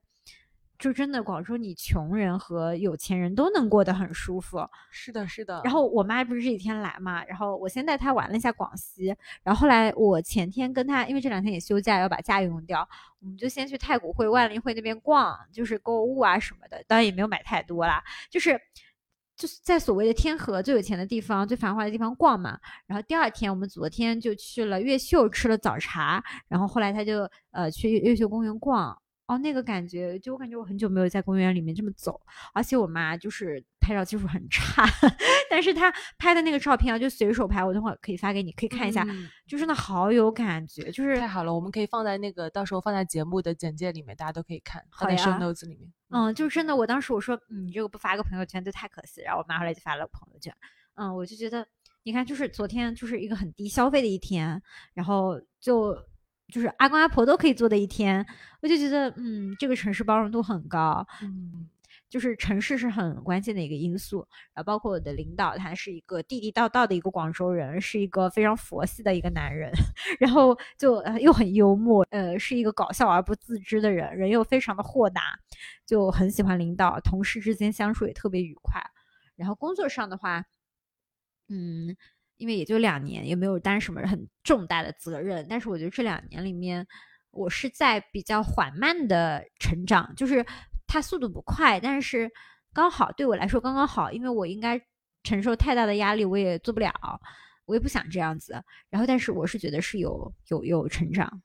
[0.80, 4.66] 就真的广州，你穷人和有钱人都能过得很舒服。
[4.90, 5.60] 是的，是的。
[5.66, 9.14] 然后我妈不是这几天来嘛，然后我先带她玩了一下广西，
[9.44, 12.88] 然后后来我前天跟她，因为这两天也休假，要把假用掉，
[13.20, 18.58] 我们就先去太古汇、万林汇那边逛，就是购物啊什么的，当然也没有买太多啦，就是
[19.36, 22.58] 就是在所谓的天河最有钱的地方、最繁华的地方逛嘛。
[22.88, 28.98] 然后第二天，我们昨天就去了越秀吃了早茶，然后后来他就呃去越秀公园逛。
[29.30, 32.20] 哦，那个感觉，就我感觉我很久没有在公园里面这么走，
[32.52, 34.84] 而且我妈就是拍照技术很差，
[35.52, 39.06] 但是她拍的那个照片啊，就随手拍，我等会儿可以发给你，可以看一下，
[39.48, 45.94] 就真的好有感觉，就是太好了，我们可以放在那个到时候放在节目的简介里面，大家都可以看，放在 show notes 里面。
[46.10, 50.52] 嗯，就真的，我当时我说，嗯，你这个不发个朋友圈就太可惜，然后我妈后来就发了朋友圈，
[50.96, 51.64] 嗯，我就觉得，
[52.02, 54.60] 你看，就是昨天就是一个很低消费的一天，
[54.96, 55.96] 然后就。
[56.52, 58.26] 就是阿公阿婆都可以做的一天，
[58.62, 61.70] 我就觉得，嗯，这个城市包容度很高，嗯，
[62.10, 64.28] 就是城市是很关键的一个因素。
[64.54, 69.72] 然后包括我的领导，他是一个地地道道的一个广州人，是一个非常佛系的一个男人，
[70.20, 75.22] 然后就又很幽默，呃，是一个搞笑而不自知的人，人又非常的豁达，
[75.86, 78.82] 就很喜欢领导，同事之间相处也特别愉快。
[79.36, 80.46] 然后工作上的话，
[81.48, 81.96] 嗯。
[82.40, 85.46] 因为也就两年，也没有担什么很重大的责任。
[85.50, 86.88] 但是我觉得这两年里面，
[87.32, 90.44] 我是在比较缓慢的成长，就是
[90.88, 92.32] 它速度不快，但是
[92.74, 94.10] 刚好对我来说刚刚好。
[94.12, 94.82] 因为我应该
[95.22, 96.94] 承受太大的压力，我也做不了，
[97.66, 98.64] 我也不想这样子。
[98.90, 101.42] 然后，但是我是觉得是有有有成长，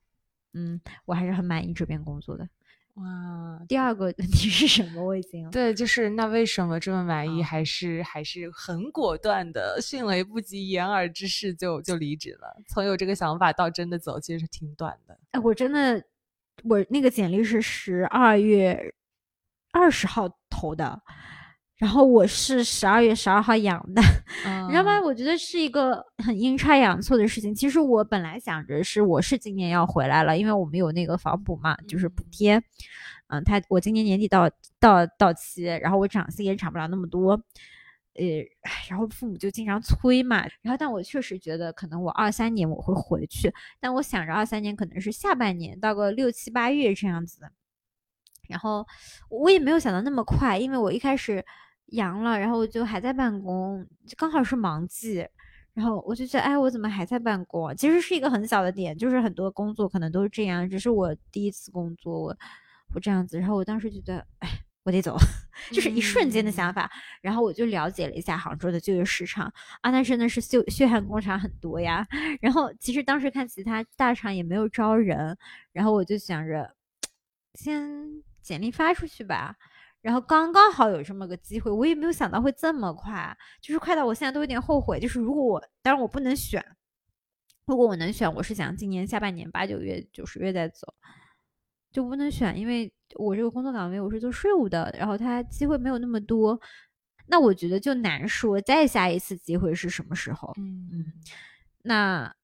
[0.52, 2.48] 嗯，我还是很满意这边工作的。
[2.94, 5.02] 哇，第二个问题是什么？
[5.02, 12.56] 我已经对，就是那为什么这么满意，还是还是很果断的，迅雷不及掩耳之势就就离职了。
[12.68, 15.18] 从有这个想法到真的走，其实是挺短的。
[15.32, 16.04] 哎，我真的，
[16.62, 18.94] 我那个简历是十二月
[19.72, 21.02] 二十号投的，
[21.76, 24.00] 然后我是十二月十二号养的，
[24.66, 25.00] 你知道吗？
[25.02, 27.52] 我觉得是一个很阴差阳错的事情。
[27.52, 32.62] 其实我本来想着是我是今年要回来了，因为我们有那个房补嘛，就是补贴。
[33.26, 37.32] 嗯，他我今年年底到到到期，然后我涨薪也涨不了那么多，
[38.14, 38.24] 呃，
[38.88, 40.46] 然后父母就经常催嘛。
[40.62, 47.40] 然后但我确实觉得可能我二三年我会回去，但我想着二三年可能是下半年到个六七八月这样子。
[48.48, 48.86] 然后
[49.28, 51.44] 我也没有想到那么快，因为我一开始。
[51.86, 55.26] 阳了，然后我就还在办公，就刚好是忙季，
[55.74, 57.74] 然后我就觉得，哎，我怎么还在办公？
[57.76, 62.36] 其实是一个很小的点，就是很多工作可能都是这样，只是我第一次工作，我
[62.94, 64.48] 我这样子，然后我当时觉得，哎，
[64.84, 65.16] 我得走，
[65.72, 66.90] 就是一瞬间的想法。
[67.20, 72.06] 然后我就了解了一下杭州的就业市场，啊，那真的是血血汗工厂很多呀。
[72.40, 75.36] 然后其实当时看其他大厂也没有招人，
[75.72, 76.74] 然后我就想着，
[77.54, 79.56] 先简历发出去吧。
[80.04, 85.00] 然后刚刚好有这么个机会，我也没有想到会这么快，就是快到我现在都有点后悔。
[85.00, 86.62] 就是如果我，当然我不能选，
[87.64, 90.92] 如果我能选，我是想今年下半年八九月、九十月再走，
[91.90, 96.60] 就不能选，因为我这个工作岗位我是做税务的，然后它机会没有那么多，
[97.28, 100.52] 那我觉得就难说再下一次机会是什么时候。
[100.58, 101.12] 嗯嗯，
[101.80, 102.34] 那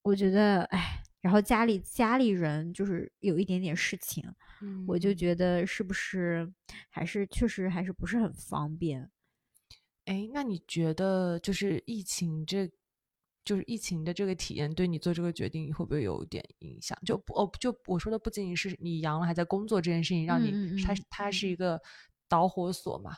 [0.00, 1.02] 我觉得，哎。
[1.20, 4.24] 然后家里家里人就是有一点点事情，
[4.86, 6.50] 我就觉得是不是
[6.88, 9.10] 还是确实还是不是很方便。
[10.06, 12.68] 哎，那你觉得就是疫情这，
[13.44, 16.98] 就是疫情的这个体验对你做这个决定会不会有点影响？
[17.04, 21.80] 就不哦，就我说的不仅仅是你阳了还在工作这件事情，让你它它是一个
[22.28, 23.14] 导火索嘛。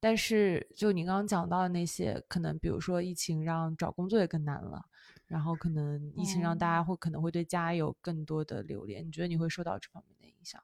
[0.00, 4.84] 但是就你刚刚讲到的那些，可能比如说疫情让找工作也更难了。
[5.26, 10.60] 然后可能疫情让大家会可能会对家有更多的留恋，你觉得你会受到这方面的影响？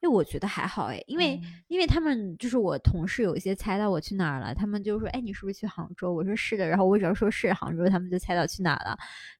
[0.00, 8.96] 因为我觉得还好哎，因为因为他们就是我同事有一些猜到我去哪儿了，他们就说：“哎，你是不是去杭州？”我说：“是的。”然后我只要说是杭州，他们就猜到去哪儿了。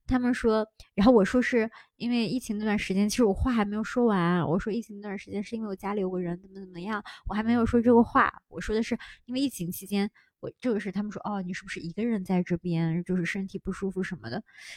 [0.06, 4.46] 他们说，然后我说是因为疫情那段时间，其实我话还没有说完。
[4.46, 8.32] 我说疫情那段时间是因为我家里有个人怎么怎么样，我还没有说这个话。
[8.48, 10.10] 我说的是因为疫情期间。
[10.40, 14.36] 我这个是他们说哦，你是不是一个人在这边，就是身体不舒服什么的？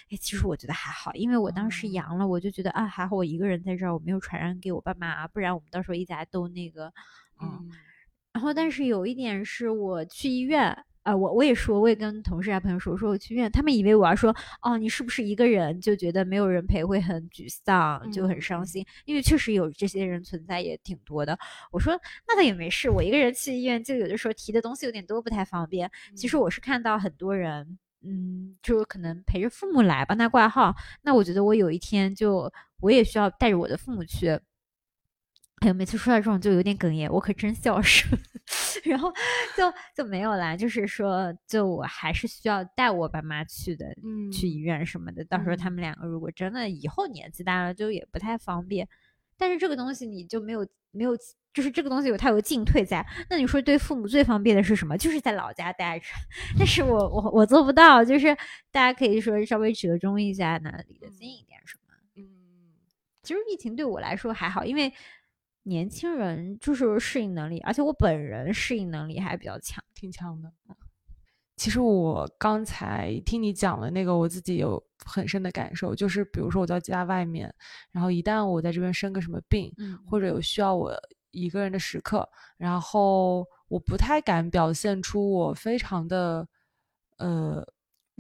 [0.10, 6.94] 哎，其实我觉得还好，因为我当时阳了，我就觉得啊，还好我一个人在这儿，我没有传染给我爸妈，不然我们到时候一家都那个，
[7.42, 7.70] 嗯。
[8.34, 10.86] 然后，但是有一点是我去医院。
[11.04, 18.86] 啊，我我也说，我也跟同事啊朋友说，我说我去医院，他们以为我要说，哦，你是不是一个人就觉得没有人陪会很沮丧，就很伤心？
[19.06, 21.38] 因为确实有这些人存在，也挺多的。
[21.72, 25.90] 我说那倒也没事，我一个人去医院，就有的时候提的东西有点多，不太方便。
[26.16, 34.30] 其实我是看到很多人，嗯，就可能陪着父母来帮他挂号，那我觉得我有一天就我也需要带着我的父母去。
[35.62, 38.20] 哎呦，每次说到这种就有点哽咽，我可真孝顺。
[38.84, 39.12] 然后
[39.56, 45.24] 就就没有啦，就是说，就我还是需要带我爸妈去的，嗯，去医院什么的。
[45.26, 48.88] 到时候他们两个如果真的以后年纪大了，就也不太方便。
[49.38, 51.18] 但是这个东西你就没有没有，
[51.54, 53.06] 就是这个东西有它有进退在。
[53.30, 54.98] 那你说对父母最方便的是什么？
[54.98, 56.06] 就是在老家待着。
[56.58, 58.36] 但是我我我做不到，就是
[58.72, 61.94] 大家可以说稍微折中一下，那离得近一点什么。
[62.16, 62.28] 嗯
[63.24, 64.92] 其实疫情对我来说还好，因为
[65.64, 70.52] 年轻人就是适应能力，而且我本人适应能力还比较强，挺强的。
[71.56, 77.54] 其实我刚才听你讲的那个，我自己有很深的感受，就是比如说我在家外面，
[77.92, 80.92] 然后一旦我在这边生个什么病，嗯，或者有需要我
[81.30, 86.48] 一个人的时刻，然后我不太敢表现出我非常的
[87.18, 87.66] 呃。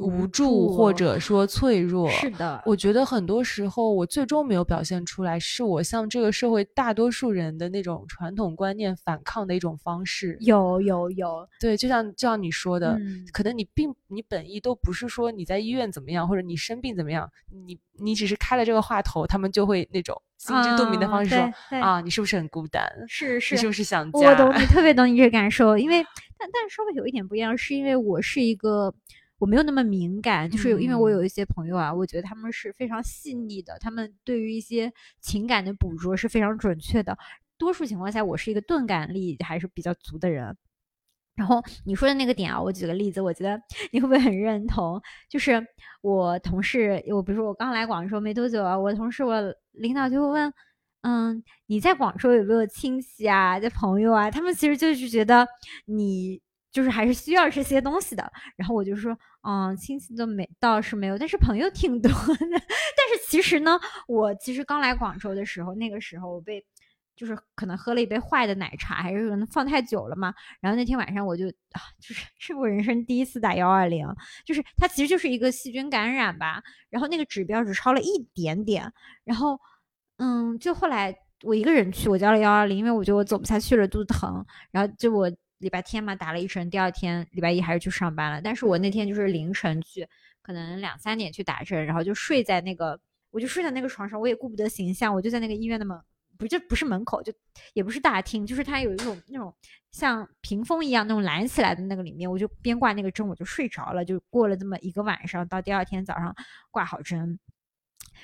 [0.02, 10.38] 无助或者说脆弱，是的，我觉得很多时候我最终没有表现出来，是我向这个社会大多数人的那种传统观念反抗的一种方式。
[10.42, 13.00] 有有有，对，就像就像你说的，
[13.32, 17.30] 可能你并你本意都不是说你在医院怎么样，或者你生病怎么样，
[17.66, 22.84] 你你只是开了这个话头，他们就会那种心知肚明的方式说啊，你是不是很孤单？
[23.08, 24.20] 是是，你是不是想家？
[24.20, 26.04] 我懂你，特别懂你这个感受，因为
[26.38, 28.94] 但但稍微有一点不一样，是因为我是一个。
[29.42, 37.18] 我没有那么敏感，就是因为我有一些朋友啊，我觉得他们是非常细腻的，他们对于一些情感的捕捉是非常准确的。
[37.58, 40.56] 多数情况下，我是一个钝感力还是比较足的人。
[41.34, 43.60] 然后你说的那个点啊，我举个例子，我觉得
[43.92, 45.02] 你会不会很认同？
[45.28, 45.66] 就是
[46.02, 50.54] 我同事，我比如说我刚来广州没多久啊，我同事我领导就会问，
[51.02, 54.30] 嗯，你在广州有没有亲戚啊，在朋友啊？
[54.30, 55.48] 他们其实就是觉得
[55.86, 56.40] 你。
[56.72, 62.16] 就是还是需要这些东西的，然后我就说，嗯，亲戚都没倒是没有，但是朋友挺多的。
[62.40, 66.66] 但是其实呢，我其实刚来广州的时候，那个时候我被，
[67.14, 70.34] 就是可能喝了一杯坏的奶茶，还是可能放太久了嘛。
[70.62, 74.08] 然后那天晚上我就啊，就是是我人生第一次打幺二零，
[74.46, 76.64] 就是它其实就是一个细菌感染吧。
[76.90, 78.90] 然后那个指标只超了一点点，
[79.26, 79.60] 然后
[80.20, 84.46] 嗯，就后来我一个人去，我叫了幺二零，因为我觉得我走不下去了，肚子疼。
[84.72, 85.30] 然后就我。
[85.62, 88.42] 礼拜天嘛，打了一针，第二天礼拜一还是去上班了。
[88.42, 90.06] 但是我那天就是凌晨去，
[90.42, 95.98] 可能两三点去打针，然后就睡在那个，我就睡在那个床上，我也顾不得形象，我就在那个医院的门，
[96.38, 97.32] 不就不是门口，就
[97.74, 99.54] 也不是大厅，就是它有一种那种
[99.92, 106.36] 像屏风一样那种拦起来的那个里面，我就边挂那个针，我就睡着了，就过了这么一个晚上，到第二天早上
[106.72, 107.40] 挂好针，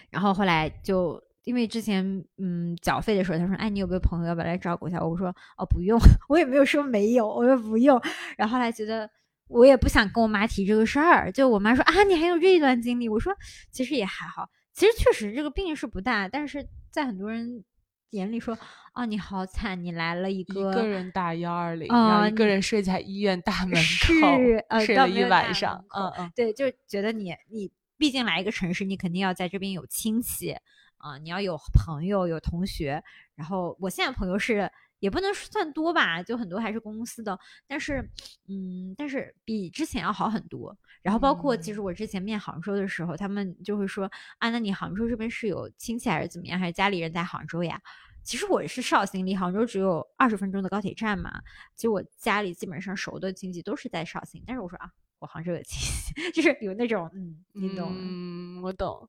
[0.09, 1.23] 然后后来就。
[1.47, 2.03] 因为之前
[2.37, 4.99] 嗯缴费的时候，他说哎你有没有朋友要不要来照顾一下？
[5.01, 8.01] 我说哦不用， 我也没有说没有，我说不用。
[8.37, 9.09] 然后后来觉得
[9.47, 13.33] 我也不想跟我妈提这个事儿，就我妈说啊你还有这一段经历，我说
[13.71, 17.63] 其实也还好，其实确实这个病是不大，但是在很多人
[18.09, 18.57] 眼里说
[18.91, 30.53] 啊你好惨，你来了一个一个人打幺二零，然后一个人睡在医院大门口 睡了一晚上，嗯嗯，对，就觉得你你毕竟来一个城市，你肯定要在这边有亲戚。
[30.97, 33.03] 啊，你要有朋友，有同学，
[33.35, 38.01] 然后我现在朋友是也不能算多吧，就很多还是公司的，但是，
[38.47, 40.75] 嗯，但是比之前要好很多。
[41.03, 47.81] 然后包括其实我之前面杭州的时候，他们就会说啊，那你杭州这边是有亲戚还是怎么样，还是家里人在杭州呀？
[48.23, 51.41] 其实我是绍兴，离杭州只有二十分钟的高铁站嘛。
[51.75, 57.89] 其实我家里基本上熟的亲戚都是在绍兴，但是我说啊，我杭州有亲戚， 就是有那种嗯，你懂？
[57.95, 59.07] 嗯，我懂。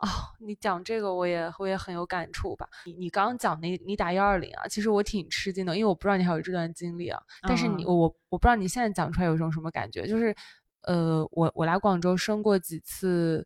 [0.00, 0.06] 哦，
[0.38, 2.68] 你讲这个我也我也很有感触吧？
[2.86, 7.20] 你你刚刚讲那，你打幺二零啊，其实我挺吃惊的，因为我不知道你还有这段经历啊。
[7.42, 10.34] 但是你我我我不知道你现在讲出来有一种什么感觉，就是
[10.82, 13.44] 呃，我我来广州生过几次，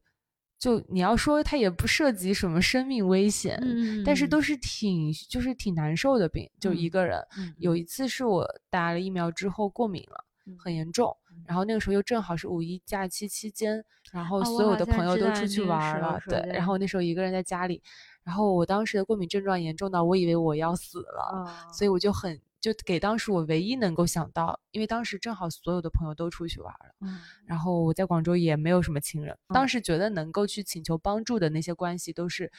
[0.58, 3.58] 就你要说它也不涉及什么生命危险，
[4.04, 7.18] 但是都是挺就是挺难受的病，就一个人。
[7.56, 10.24] 有一次是我打了疫苗之后过敏了，
[10.58, 11.16] 很严重。
[11.46, 16.38] 然后那个时候又正好是五一假期期间，然后所有的朋友都出去玩了，对。
[16.52, 17.82] 然后那时候一个人在家里，
[18.22, 32.50] 然后我当时的过敏症状严重到我以为我要死了，所以我就很就给当时我唯一能够想到，因为当时正好所有的朋友都出去玩了，然后我在广州也没有什么亲人，当时觉得能够去请求帮助的那些关系都是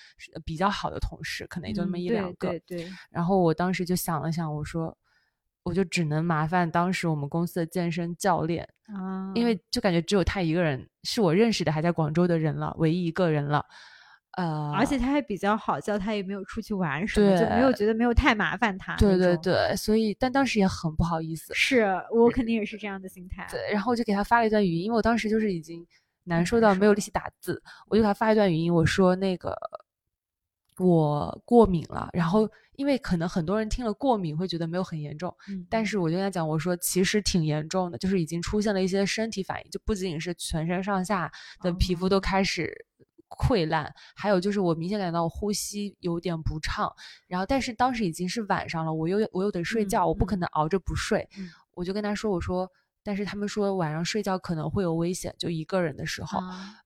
[0.46, 2.50] 比较好的同事，可能也就那么一两个。
[2.50, 2.92] 对对。
[3.10, 4.96] 然后我当时就想了想，我说。
[5.64, 13.66] 我就只能麻烦当时我们公司的健身教练啊，因为就感觉只有他一个人是我认识的还在广州的人了，唯一一个人了，
[14.32, 18.98] 呃，而且他还比较好叫，他也没有出去玩什么，就没有觉得没有太麻烦他。
[18.98, 23.48] 对对对，所以但当时也很不好意思，是我肯定也是这样的心态。
[23.50, 25.88] 对，然后我就给他发了一段语音，因为我当时就是已经
[26.26, 29.58] 难受到没有力气打字，我就给他发一段语音，我说那个
[30.78, 32.50] 我过敏了，然后。
[32.76, 36.04] 因为可能很多人听了过敏会觉得没有很严重，嗯，但是。
[36.04, 42.76] 我就跟他讲，我说其实挺严重的，就是已经出现了一些身体反应，就不仅仅是全身上下的皮肤都开始
[43.30, 46.92] 溃烂，还有就是我明显感到我呼吸有点不畅，
[47.28, 51.26] 然后但是当时已经是晚上了，我又我又得睡觉，我不可能熬着不睡，
[51.74, 52.70] 我就跟他说，我说，
[53.02, 56.40] 但是他们说晚上睡觉可能会有危险，就一个人的时候，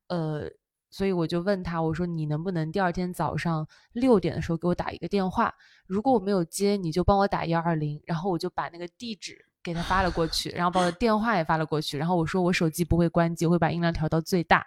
[0.09, 0.51] 呃。
[0.89, 5.53] 所以我就问他，我说你能不能第二天早上六点的时候给我打一个电话？
[5.85, 14.65] 如果我没有接，你就帮我打幺二零，然后我就把那个地址给他发了过去，然后把我的电话也发了过去，然后我说我手机不会关机，我会把音量调到最大。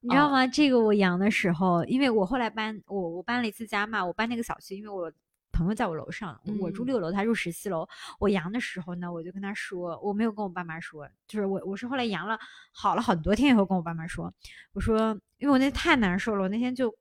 [0.00, 0.46] 你知道吗？
[0.46, 5.10] 这个我阳的时候，因为我后来搬，我我搬了一次家嘛，我搬那个小区，因为我
[5.52, 7.86] 朋友在我楼上，我住六楼，他住十七楼。
[8.18, 12.38] 我阳的时候呢，我就跟他说，我没有跟我爸妈说，就是我我是后来阳了
[12.72, 14.32] 好了很多天以后跟我爸妈说，
[14.72, 16.92] 我说因为我那天太难受了，我那天就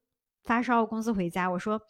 [0.44, 1.82] 发烧，公司回家，我说。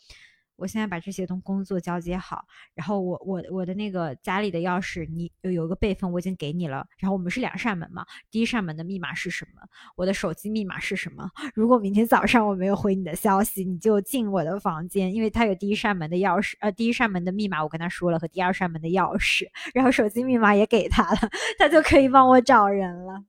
[0.62, 2.46] 我现在把这些东工作交接好，
[2.76, 6.86] 然后我我我的那个家里的钥匙，你有有个备份，我已经给你了。
[7.00, 9.62] 然后我们是两扇门嘛，第一扇门的密码是什么？
[9.96, 11.28] 我的手机密码是什么？
[11.56, 23.24] 如果明天早上我没有回你的消息，你就进我的房间，因为他有第一扇门的钥匙，呃，第一扇门的密码我跟他说了和第二扇门的钥匙，然后手机密码也给他了， 他就可以帮我找人了。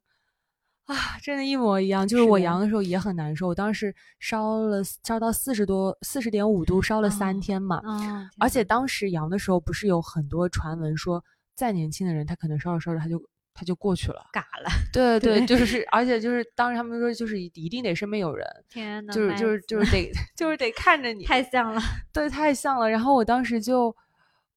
[0.87, 2.07] 啊，真的，一模一样。
[2.07, 7.81] 就是我阳的时候也很难受，我当时烧了烧到四十多，四十点五度，烧了三天嘛。
[7.85, 8.29] 嗯。
[8.39, 11.25] 而且当时阳的时候，不是有很多传闻说，
[11.55, 13.23] 再年轻的人他可能烧着烧着他就
[13.55, 14.71] 他就过去了，嘎了。
[14.93, 18.47] 对 对，就是，而且就是当时他们说，就是一定得身边有人。
[18.69, 21.25] 天呐，就是就是就是得 就是得看着你。
[21.25, 21.81] 太像了。
[22.13, 22.91] 对，太像了。
[22.91, 23.95] 然后我当时就。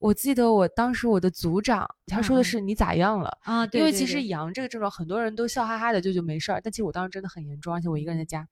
[0.06, 3.66] 我记得我当时我的组长他说的是你咋样了啊？
[3.72, 8.48] 因为其实阳这个症状很多人都笑哈哈的就就没事儿，但其实我当时真的很严重，而且我一个人在家。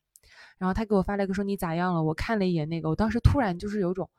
[0.57, 2.01] 然后他给我发了一个说你咋样了？
[2.01, 4.09] 我看了一眼那个，我当时突然就是有种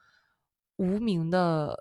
[0.76, 1.76] 无名的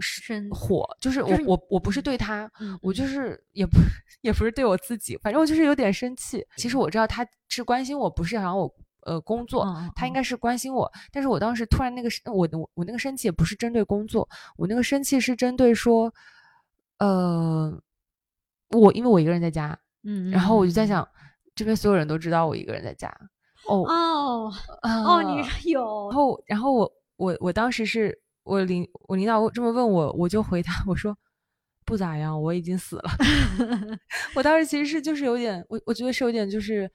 [0.00, 2.50] 生火，就是我我我不是对他，
[2.82, 3.78] 我就是也不
[4.22, 6.44] 也不是对我自己，反正我就是有点生气。
[6.56, 8.74] 其实我知道他是关心我，不是想让我。
[9.02, 16.12] 呃，工作，他应该是关心我，但是我当时突然那个，我我我那个生气也不是针对工作，我那个生气是针对说，
[16.98, 17.80] 呃，
[18.70, 21.06] 我因为我一个人在家，嗯，然后我就在想，
[21.54, 23.08] 这边所有人都知道我一个人在家，
[23.66, 23.84] 哦。
[23.88, 31.16] 哦哦，你有，然后然后我我我当时是我领我领导这么问我，我就回答我说
[31.84, 33.10] 不咋样，我已经死了，
[34.36, 36.90] 我当时其实是就是有点，我我觉得是有点就是。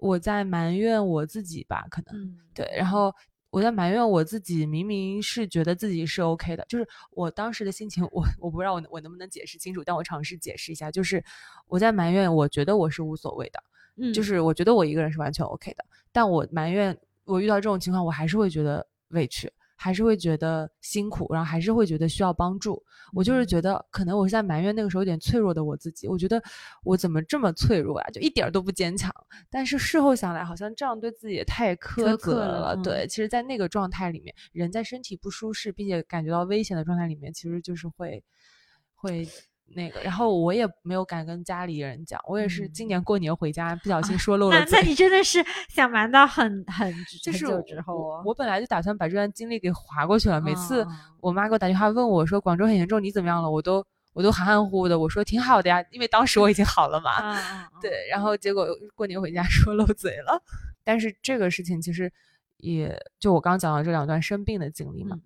[0.00, 2.14] 我在埋怨我自己吧，可能
[2.54, 3.14] 对，然后
[3.50, 11.22] 我在埋怨我自己，明明是觉得自己是 OK 的，就是我当时的心情，我我不知道我我能不能解释清楚，但我尝试解释一下，就是
[11.66, 13.62] 我在埋怨，我觉得我是无所谓的，
[13.96, 19.52] 嗯，就是我觉得我一个人是完全 OK 的，但我埋怨我遇到这种情况，我还是会觉得委屈。
[19.82, 22.82] 还是会觉得辛苦，然后还是会觉得需要帮助。
[23.14, 26.06] 我就是觉得，可能我是在埋怨那个时候有点脆弱的我自己。
[26.06, 26.42] 我觉得
[26.84, 29.10] 我怎么这么脆弱啊，就一点都不坚强。
[29.48, 32.76] 但是事后想来，好像这样对自己也太苛刻了。
[32.84, 38.22] 对，其实，在那个状态里面，人在身体不舒适并且感觉到危险的状态里面，其实就是会
[38.94, 39.26] 会。
[39.74, 44.78] 那个，然后我也没有敢跟家里人讲，我也是今年过年回家不小心说漏了嘴。
[44.78, 46.92] 那那你真的是想瞒到很很
[47.22, 50.40] 就是之后我本来就打算把这段经历给划过去了。
[50.40, 50.86] 每次
[51.20, 53.50] 我妈给我打电话问我说广州很严重，你怎么样了？
[53.50, 57.38] 我都我都含含糊糊的，我说挺好的呀，因为当时我已经好了嘛。
[57.80, 58.66] 对，然后结果
[58.96, 60.42] 过年回家 说漏嘴了。
[60.82, 62.12] 但是这个事情其实
[62.56, 65.16] 也就我刚讲的这两段生病的经历嘛。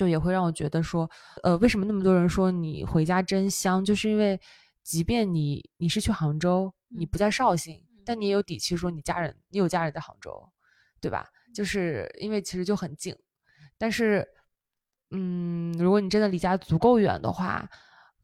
[0.00, 1.06] 就也会让我觉得说，
[1.42, 3.84] 呃，为什么那么多人说你回家真香？
[3.84, 4.40] 就是因为，
[4.82, 10.50] 即便你你是去杭州，你不在绍兴，但你也有底气说你家人，你有家人在杭州，
[11.02, 11.26] 对吧？
[11.54, 13.14] 就是因为其实就很近。
[13.76, 14.26] 但是，
[15.10, 17.68] 嗯，如果你真的离家足够远的话，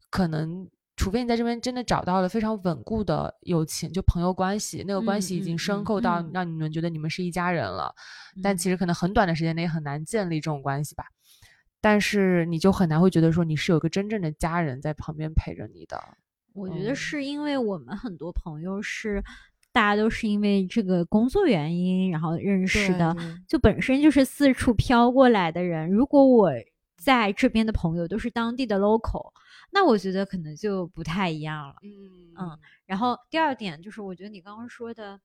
[0.09, 7.93] 可能除非你在这边真的找到了非常稳固的友情，就朋友关系，那个关系已经深厚到让你们觉得你们是一家人了。
[8.41, 11.05] 但其实可能很短的时间内很难建立这种关系吧。
[11.89, 15.97] 但是你就很难会觉得说你是有个真正的家人在旁边陪着你的。
[16.51, 19.23] 我觉得是因为我们很多朋友是，
[19.71, 23.15] 大家都是因为这个工作原因然后认识的，
[23.47, 25.89] 就本身就是四处飘过来的人。
[25.89, 26.51] 如果我
[26.97, 29.31] 在这边的朋友都是当地的 local，
[29.71, 31.75] 那我觉得可能就不太一样了。
[31.83, 32.59] 嗯嗯。
[32.85, 35.17] 然后第二点就是，我觉得你刚刚说的。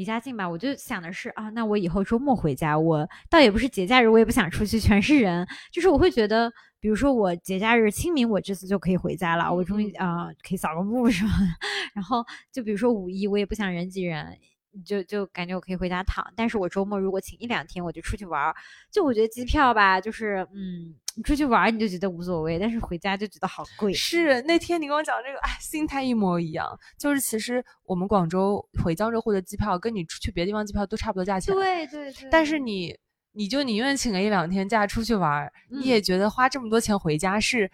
[0.00, 11.46] 离家近吧，我就想的是啊，那我以后周末回家，我倒也不是节假日，我也不想出去，全是人，就是我会觉得，比如说我节假日清明，我这次就可以回家了，我终于啊可以扫个墓什么的，
[11.92, 14.38] 然后就比如说五一，我也不想人挤人。
[14.84, 18.54] 就就感觉我可以回家躺，但是我周末如果请一两天，我就出去玩儿。
[18.90, 23.92] 就我觉得机票吧，就是嗯，你出去玩儿你就觉得无所谓，但是回家就觉得好贵。
[23.92, 26.68] 是那天你跟我讲这个，哎，心态一模一样。
[26.96, 31.54] 就是其实我们广州回江浙沪的机票，跟你出去别的地方机票都差不多价钱。
[31.54, 32.28] 对对对。
[32.30, 32.96] 但是你
[33.32, 37.70] 你就宁愿请个一两天假出去玩儿，你也觉得花这么多钱回家是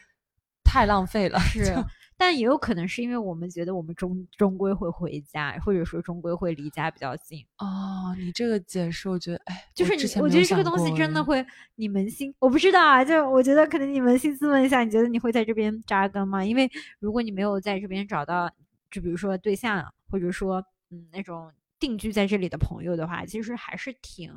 [0.65, 1.39] 太浪费了。
[1.41, 1.75] 是。
[2.19, 7.45] 但也有可能是因为我们觉得我们终终归会回家，或者说终归会离家比较近。
[7.59, 11.45] 哦，你这个解释，我觉得，哎，就是你我觉得这个东西真的会，
[11.75, 16.45] 你扪心，我不知道啊，就我觉得可能你扪心自问一下，你觉得你会在这边扎根吗？
[16.45, 18.51] 因为如果你没有在这边找到，
[18.91, 24.33] 就比如说对象，或者说嗯那种定居在这里的朋友的话，其实还是挺，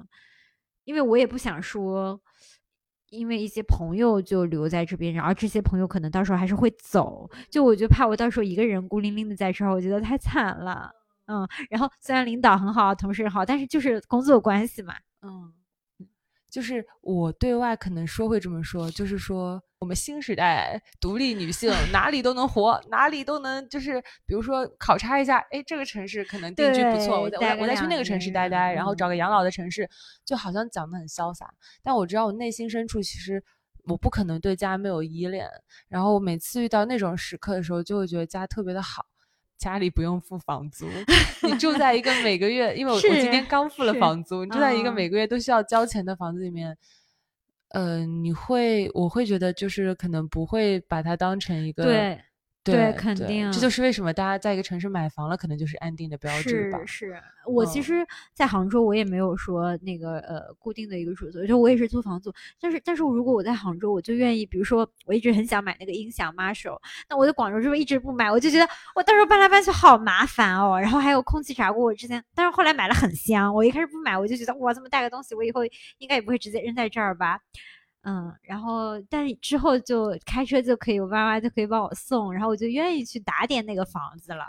[0.83, 2.21] 因为我也不想说。
[3.09, 10.91] 因为一些朋友就留在这边，然后这些朋友可能到时候还是会走，就我就怕我到时候一个人孤零零的在这儿，我觉得太惨了。
[11.27, 14.93] 嗯，然后虽然领导很好，同事好，但是就是工作关系嘛。
[15.21, 15.53] 嗯。
[16.49, 29.89] 就是我对外可能说会这么说，就是说我们新时代独立女性哪里都能活，哪里都能就是比如说考察一下，哎，这个城市可能定居不错，我再我再去那个城市待待，然后找个养老的城市，
[30.25, 31.49] 就好像讲的很潇洒。
[31.81, 33.41] 但我知道我内心深处其实
[33.85, 35.47] 我不可能对家没有依恋，
[35.87, 39.05] 然后每次遇到那种时刻的时候，就会觉得家特别的好。
[39.57, 40.87] 家里不用付房租，
[41.43, 46.77] 你住在一个每个月，因为我我今天刚付了房租，你住在一个每个月都需要交钱的房子里面，
[47.69, 51.83] 呃，你会，我会觉得就是可能不会把它当成一个。
[52.61, 56.79] 对，肯定，这就是为什么大家在一个城市买房了，可能就是安定的标志吧。
[56.85, 62.31] 是，是我其实，在杭州，我也没有说那个呃固定的一个住所，就我也是租房租。
[62.59, 66.77] 但是，但是如果我在杭州，我就愿意，比如说，我一直很想买那个音响 Marshall，
[67.09, 70.79] 那我在广州这边一直不买，我就觉得我到时候搬来搬去好麻烦哦。
[70.79, 73.53] 然后还有空气炸锅，我之前，但是后来买了很香。
[73.55, 75.61] 我一开始不买，我就觉得哇，这么大个东西，我以后
[75.97, 77.39] 应该也不会直接扔在这儿吧。
[78.09, 84.45] 嗯，然后但之后就开车就可以，我爸妈就可以帮我送，然后我就愿意去打点那个房子了。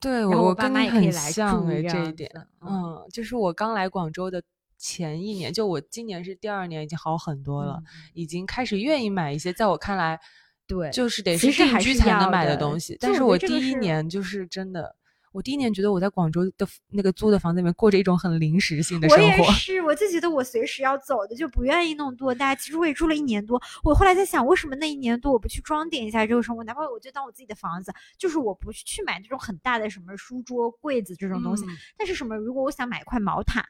[0.00, 2.30] 对，我跟你很像哎，这一点。
[2.62, 4.42] 嗯，就是我刚来广州的
[4.78, 7.82] 前一年，就我今年是第二年，已经好很多了，
[8.14, 10.18] 已经开始愿意买一些在我看来，
[10.66, 12.96] 对，就是得是定居才能买的东西。
[12.98, 14.96] 但是我第一年就是真的。
[15.34, 19.24] 我第一年觉得我在广州的那个租的房子里面过着一种很临时性的生活。
[19.24, 22.54] 我也是，我就觉得我随时要走的，就不愿意弄多大。
[22.54, 26.62] 其实我也住了一年多，我后来在想，为什么那一年多我不去装点一下这个生活？
[26.62, 31.64] 哪怕我就当我自己的房子，就是我不去买那种很大的什么书桌、柜子这种东西。
[31.98, 32.36] 但是什么？
[32.36, 33.64] 如果我想买一块毛毯。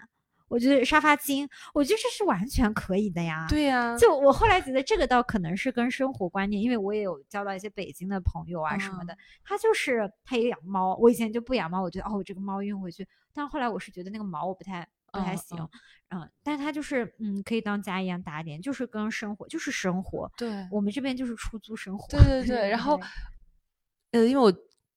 [0.48, 3.46] 我觉得沙发巾，我觉得这是完全可以的呀。
[3.48, 10.94] 对呀，就我后来觉得这个倒可能是跟生活观念，因为我也有交到一些北京的朋友啊什么的，他就是他也养猫。
[10.96, 15.68] 我以前就不养猫，我觉得哦，我这个猫运回去，但后来我是觉得那个毛我不太不太行，
[16.10, 20.30] 嗯，但他就是嗯，可以当家一样打点，就是跟生活就是生活。
[20.36, 22.06] 对，我们这边就是出租生活。
[22.08, 23.00] 对对对，然后
[24.12, 24.52] 呃，因为我。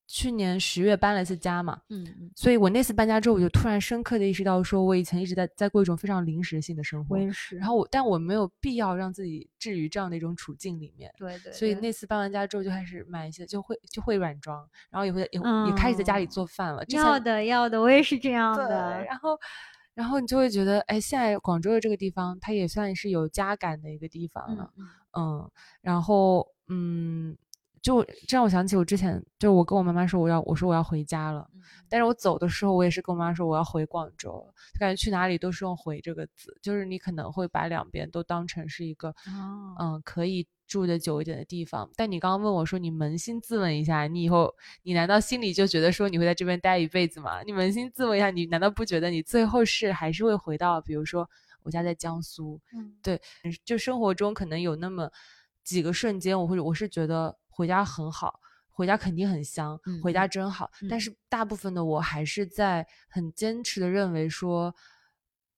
[0.07, 7.15] 去年十月搬了一次家嘛，嗯，所以我那次搬家之后，我就突然深刻的意识到，说我以前一直在在过一种非常临时性的生活。
[7.17, 7.57] 我也是。
[7.57, 11.13] 然后我，但我没有必要让自己置于这样的一种处境里面。
[11.17, 11.51] 对对。
[11.51, 16.81] 所以那次搬完家之后，就开始买一些，就会就会软装，然后也会也也开始在家里做饭了。
[16.87, 19.03] 要的要的，我也是这样的。
[19.03, 19.37] 然后，
[19.93, 24.71] 然后你就会觉得，哎，现在广州的这个地方，它也算是有家感的一个地方了。
[25.13, 25.51] 嗯。
[25.81, 27.37] 然后，嗯。
[27.87, 31.49] 就这让我想起我之前，就我跟我妈妈说我要，我说我要回家了，
[31.87, 39.15] 但是我走的时候，我也是跟我妈说我要回广州，就感觉去哪里都是用“回”这个字，就是你可能会把两边都当成是一个，
[39.79, 41.89] 嗯，可以住的久一点的地方。
[41.95, 47.41] 但你刚刚问我说，你扪心自问一下，你以后你难道心里就觉得说你会在这边待一辈子吗？
[47.43, 51.29] 你扪心自问一下，你难道不觉得你最后是还是会回到，比如说
[51.63, 53.21] 我家在江苏，嗯，对，
[53.63, 55.09] 就生活中可能有那么
[55.63, 57.37] 几个瞬间，我会我是觉得。
[57.57, 58.39] 回家很好，
[58.69, 60.69] 回家肯定很香，回家真好。
[60.87, 64.75] 但是大部分的我还是在很坚持的认为说，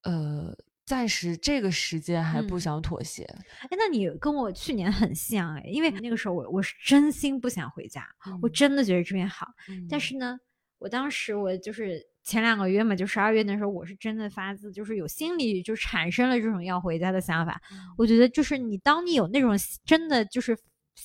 [0.04, 3.24] 呃，暂时这个时间还不想妥协。
[3.64, 8.08] 哎，那你跟我去年很像哎，因为那个时候我我是真心不想回家，
[8.42, 9.46] 我真的觉得这边好。
[9.90, 10.40] 但是呢，
[10.78, 17.62] 我当时我就是前两个月嘛，就十二月那时候，我是真的发自就是有心里就产生了这种要回家的想法。
[17.98, 19.52] 我觉得就是你当你有那种
[19.84, 20.58] 真的就是。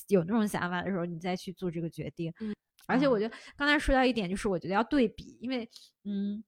[0.07, 2.33] 有那种想法的时候，你再去做这个决定。
[2.39, 2.55] 嗯，
[2.87, 5.69] 而且我觉得刚才说到一点，就是我觉得要对比，因为
[6.03, 6.43] 嗯，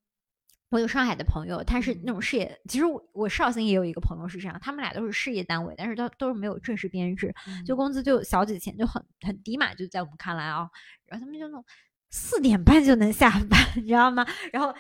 [0.69, 7.33] 我有上海的朋友，他是那种事业，其实我我绍兴也有一个朋友是这样，他们俩都是事业单位，但是都都是没有正式编制，
[7.65, 10.69] 就工资就小几千，就很很低嘛，就在我们看来啊，
[11.05, 11.63] 然后他们就那种
[12.09, 14.25] 四点半就能下班，你知道吗？
[14.51, 14.73] 然后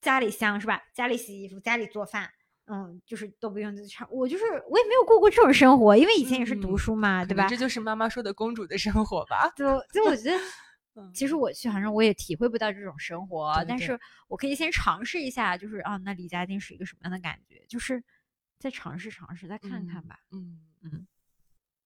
[0.00, 0.82] 家里香是吧？
[0.94, 2.30] 家里洗衣服，家里做饭。
[2.66, 3.72] 嗯，就是都不用
[4.10, 7.46] 我就是我也没有过过这种生活，因为以前也是读书嘛，对吧？
[7.46, 9.52] 这就是妈妈说的公主的生活吧？
[9.56, 10.38] 就就我觉得，
[11.12, 13.98] 其实我去杭州我也体会不到这种生活，但是
[14.28, 17.62] 我可以先尝试一下，就是啊，那离家近是一个什么样的感觉？
[17.68, 18.02] 就是
[18.58, 20.16] 再尝试尝试，再看看吧。
[20.32, 21.06] 嗯嗯。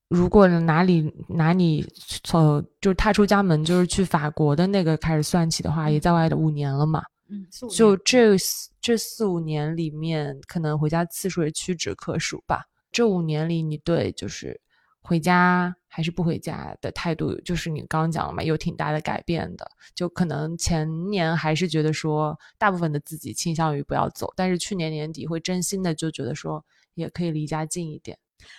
[0.09, 1.87] 如果哪里哪里
[2.23, 7.03] 从就是踏出家门就是去法国的那个开始算起的话，也在外的五年了嘛。
[7.31, 8.37] 嗯，就这
[8.81, 12.65] 这四五年里面，可能回家次数也屈指可数吧。
[12.91, 14.59] 这五年里，你对就是
[15.03, 19.71] 回家还是不回家的态度，就是你刚刚讲了嘛，有挺大的改变的。
[19.95, 26.65] 就可能前年还是觉得说，大部分的自己倾向于不要走，但是去年年底会真心的就觉得说，
[26.95, 28.19] 也可以离家近一点。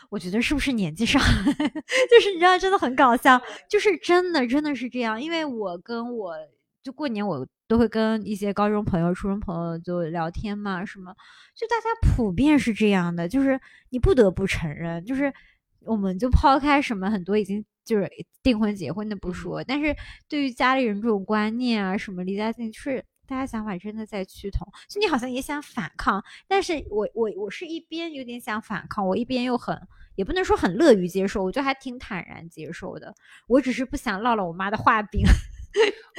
[0.09, 1.19] 我觉得是不是年纪上，
[2.11, 5.19] 就是你知道，真的很搞笑，就是真的真的是这样。
[5.19, 6.35] 因为我跟我
[6.83, 11.13] 就过年，我都会跟一些高中朋友、初中朋友就聊天嘛，什么，
[11.55, 13.59] 就大家普遍是这样的，就是
[13.89, 15.33] 你不得不承认，就是
[15.81, 18.09] 我们就抛开什么很多已经就是
[18.41, 19.95] 订婚结婚的不说，但是
[20.27, 23.03] 对于家里人这种观念啊，什么离家近，就是。
[23.29, 29.79] 大家想法真的在趋同，就你好像也想反抗，但是我我我是一边有点想反抗，我一边又很
[30.15, 33.13] 也不能说很乐于接受，我觉得还挺坦然接受的。
[33.47, 35.21] 我只是不想落了我妈的画饼。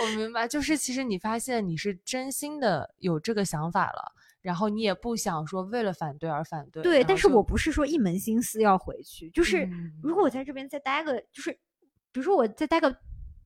[0.03, 6.83] 我明白，就是其实你发现你是真心的有这个想法了，然后你也不想说为了反对而反对。
[6.83, 9.69] 对，但是我不是说一门心思要回去，就是
[10.03, 12.97] 如果我在这边再待个，就是比如说我再待个。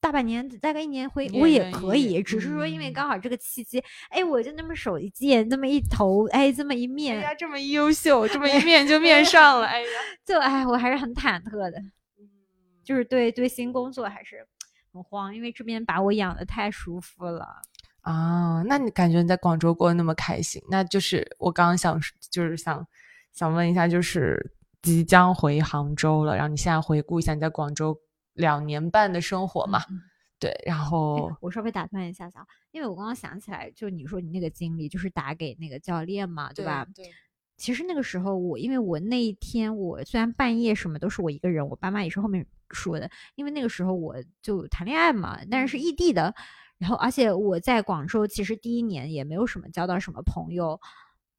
[0.01, 9.89] 大半年，大概一年回我也可以，只是说因为刚好这个契机，哎，我就那么手一见，那么一头，哎，这么一面，人家这么优秀，这么一面就面上了， 哎呀，
[10.23, 11.83] 就哎，我还是很忐忑的，
[12.85, 14.47] 就是对对新工作还是
[14.95, 17.47] 很慌，因为这边把我养的太舒服了
[18.03, 18.63] 啊。
[18.67, 22.87] 那你感觉你在广州过得那么开心，那就是我刚刚想就是想
[23.33, 28.01] 想问一下，就是即将回杭州了，然后你现在回顾一下你在广州。
[28.35, 29.81] 两年半的生活嘛，
[30.41, 36.85] 对，然后我稍微打断一下下，因为我刚刚想起来，就你说你那个经历，就是打给那个教练嘛，对吧？
[36.93, 37.05] 对。
[37.57, 46.35] 其实那个时候我，因为我那一天我虽然半夜什么都是我一个人，我爸妈也是后面说的，因为那个时候我就谈恋爱嘛，但是是异地的，
[46.79, 50.81] 然后而且我在广州其实第一年也没有什么交到什么朋友，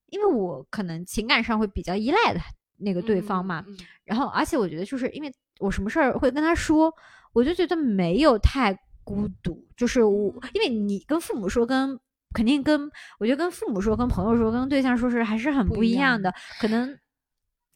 [0.08, 2.40] 因为我可能情感上会比较依赖的
[2.78, 3.66] 那个对方嘛，
[4.04, 5.32] 然后而且我觉得就是因为。
[5.62, 6.94] 我什么事儿会跟他说，
[7.32, 11.98] 我就觉得没有太孤独，就是我，因为你跟父母说，跟
[12.36, 12.80] 肯定跟
[13.18, 16.96] 我觉得跟父母说、跟朋友说、跟对象说是还是很不一样的，可能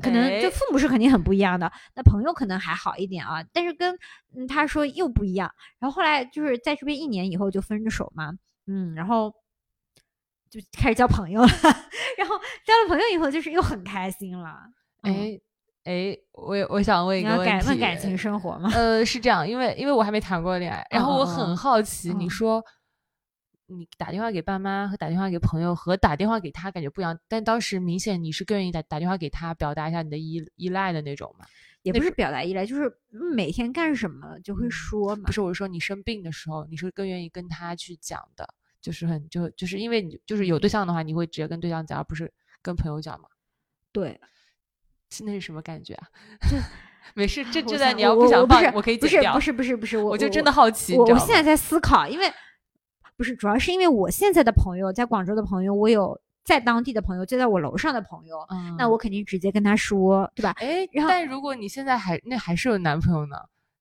[0.04, 3.98] 可能就父母是肯定很不一样的，那朋友可能还好一点啊，但是跟
[4.48, 5.50] 他说又不一样。
[5.80, 8.32] 然后后来就是在这边一年以后就分着手嘛，
[8.68, 9.34] 嗯，然后
[10.50, 11.48] 就开始交朋友了，
[12.18, 14.56] 然后交了朋友以后就是又很开心了，
[15.02, 15.40] 哎。
[15.86, 18.70] 哎，我我想问一个问题，问感情生活吗？
[18.76, 22.64] 呃，是这样，因为因为我还没谈过恋爱，然后我很好奇，你说
[23.70, 31.46] 你打电话给爸妈和打电话给朋友和打电话给他感觉不一样，但当时明显你是更愿意打打电话给他，表达一下你的依依赖的那种嘛？
[31.84, 32.92] 也不是表达依赖，就是
[33.34, 35.24] 每天干什么就会说嘛。
[35.28, 38.48] 不是，我是说你生病的时候，你是更愿意跟他去讲的，
[38.82, 43.30] 就是很就就是因为你就是有对象的话，你会直接跟对象讲，而不是跟朋友讲嘛？
[43.92, 44.20] 对。
[45.26, 46.08] 那是什么感觉啊？
[47.16, 49.34] 没事，这就在你要不想放，我可以剪掉。
[49.34, 50.96] 不是不是不是不是，我就真的好奇。
[50.96, 52.32] 我我现在在思考，因为
[53.20, 58.38] 不是主要是因为我现在的朋友在广州的朋友，我有在当地的朋友，就在我楼上的朋友，
[58.78, 60.56] 那我肯定直接跟他说，对吧？
[60.56, 63.36] 哎，但如果你现在还那还是有男朋友呢？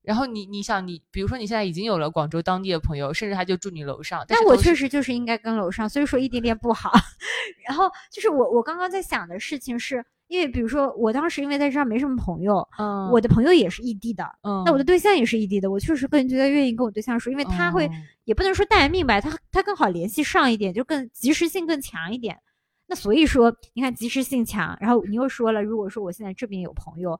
[0.08, 6.90] 然后你你想你，比如说你现在已经有了广州当地的朋友，甚至他就住你楼上，但我确实就是应该跟楼上，所以说异地恋不好。
[7.68, 10.02] 然后就是我我刚刚在想的事情是。
[10.28, 17.90] 因为比如说，我当时因为在这儿没什么朋友，嗯，我的朋友也是异地的，嗯，那我的对象也是异地的，我确实更觉得愿意跟我对象说，因为他会
[18.24, 22.38] 也不能说待命吧，他他更好联系上一点，就更及时性更强一点。
[22.86, 27.18] 那所以说，你看及时性强，然后你又说了，如果说我现在这边有朋友。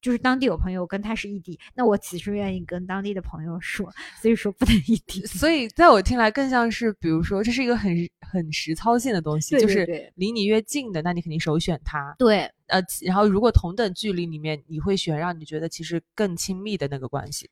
[0.00, 3.92] 就是当地有朋友跟他是异地，那我其实愿意跟当地的朋友说，
[4.22, 5.24] 所以说不能异地。
[5.26, 12.14] 所以在我听来，更像是，比如说，这是一个很很实操性的东西，就是离你越近的，那你肯定首选他。
[12.18, 17.50] 对，呃，然后如果同等距离里面，你会选让你觉得其实更亲密的那个关系，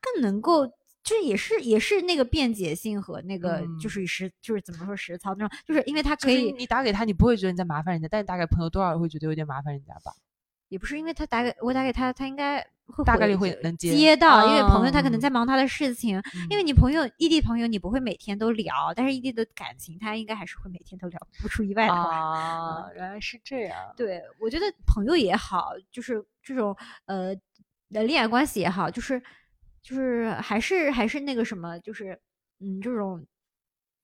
[0.00, 0.66] 更能够，
[1.02, 10.12] 就也是也是那个便捷性和那个就是实就是怎么说实操那种，就是因为他可以，你打给他，你不会觉得你在麻烦人家，但你打给朋友，多少会觉得有点麻烦人家吧。
[10.68, 16.20] 也不是因为他打给我打给他，他应该会大概率会能接到，因为朋友他可能在忙他的事情。
[16.50, 22.16] 因为你朋友异地朋友，你不会每天都聊，但是异地的感情，他应该还是会每天都聊，不出意外的话。
[22.16, 23.78] 啊，原来是这样。
[23.96, 27.34] 对，我觉得朋友也好，就是这种呃
[27.90, 29.22] 的恋爱关系也好，就是
[29.82, 32.18] 就是还是还是那个什么，就是
[32.60, 33.24] 嗯，这种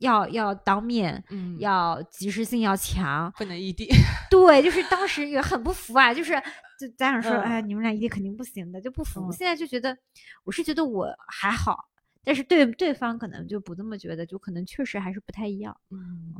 [0.03, 3.89] 要要当面，嗯，要及时性要强，不能异地。
[4.31, 6.35] 对，就是当时也很不服啊，就是
[6.79, 9.21] 就家长说，嗯哎，你们俩异地肯定不行的，就不服。
[9.21, 9.97] 嗯现在就觉得，
[10.45, 11.89] 我是觉得我还好，
[12.25, 15.77] 但是对对方可能就不这么觉得，就可能确实还是不太一样。
[15.91, 16.35] 嗯，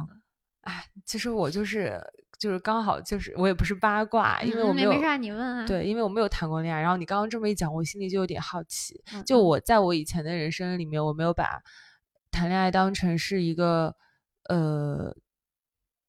[0.63, 2.01] 哎，其实我就是
[2.39, 6.81] 就是刚好就是我也不是八卦，因为嗯我没有没啥，你问啊。，对，因为我没有谈过恋爱。
[6.81, 9.01] 然后你刚刚这么一讲，我心里就有点好奇。
[9.15, 11.63] 嗯就我在我以前的人生里面，我没有把
[12.33, 13.95] 谈恋爱当成是一个
[14.49, 15.15] 呃，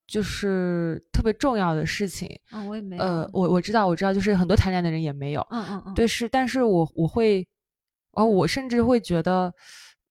[0.08, 2.28] 就是特别重要的事情。
[2.52, 3.04] 嗯，我也没有。
[3.04, 5.46] 呃，我我知道，我知道，就是很多谈恋爱的人也没有。
[5.52, 7.48] 嗯嗯嗯，对，是，但是我我会，
[8.14, 9.54] 哦，我甚至会觉得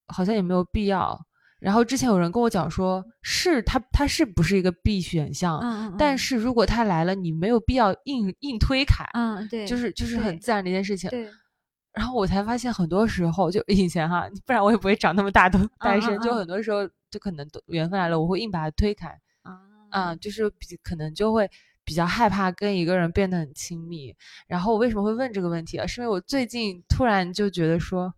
[0.06, 1.18] 好像也没有必要。
[1.58, 5.60] 然后之前有人跟我讲说，是他他是不是一个 B 选项？
[5.60, 11.08] 嗯嗯，但嗯是如果他来了，你没有必要硬硬推开，嗯对，就是就是很自然的一件事情。
[11.10, 11.28] 对，
[11.92, 16.18] 然后我才发现，很多时候就 以前哈，不然我也不会长那么大都单身。
[16.20, 19.08] 就嗯很多时候，就可能缘分来了，我会硬把它推开。
[19.42, 21.50] 啊，嗯，就是比可能就会
[21.84, 24.14] 比较害怕跟一个人变得很亲密。
[24.46, 25.86] 然后我为什么会问这个问题啊？
[25.86, 28.14] 是因为我最近突然就觉得说，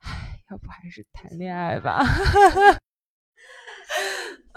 [0.00, 2.04] 唉，要不还是谈恋爱吧。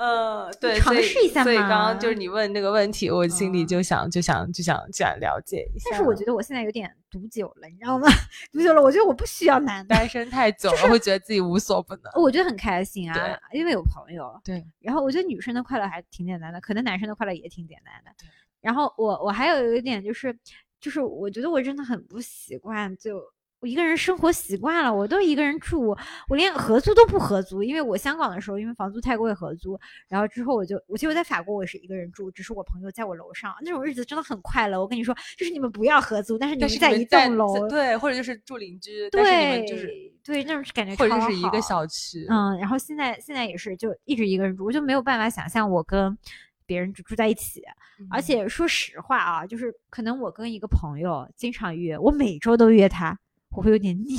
[0.02, 5.89] 嗯，对，尝试一下嘛所以刚刚就是你问那个问题，我心里嗯就想就想就想就想了解一下。
[5.91, 8.08] 但是我觉得我现在有点读久了，你知道吗？
[8.54, 12.04] 读久了，我觉得我不需要男的，单身太久了，会觉得自己无所不能。
[12.16, 14.39] 我觉得很开心啊，因为有朋友。
[14.41, 18.26] 对，然后我觉得女生的快乐还挺简单的，可能男生的快乐也挺简单的对。
[18.62, 20.34] 然后我我还有一点就是，
[20.80, 23.22] 就是我觉得我真的很不习惯，就
[23.62, 25.95] 我一个人生活习惯了，我都一个人住，
[26.30, 34.80] 我连合租都不合租，因为我香港的时候因为房租太贵合租，然后之后我就我其实我在法国我是一个人住，只是我朋友在我楼上，那种日子真的很快乐。
[34.80, 39.91] 我跟你说，就是你们不要合租，但是你但们在一栋楼，对，或者就是住邻居，但是你们对就是
[40.24, 42.26] 对那种感觉或者就是一个小区。
[42.30, 46.18] 嗯，然后现在现在也是就一直一个人住，我就没有办法想象我跟
[46.66, 47.62] 别人住住在一起。
[48.10, 53.20] 而嗯且说实话啊，就是可能我跟一个朋友经常约，我每周都约他，
[53.52, 54.16] 我会有点腻。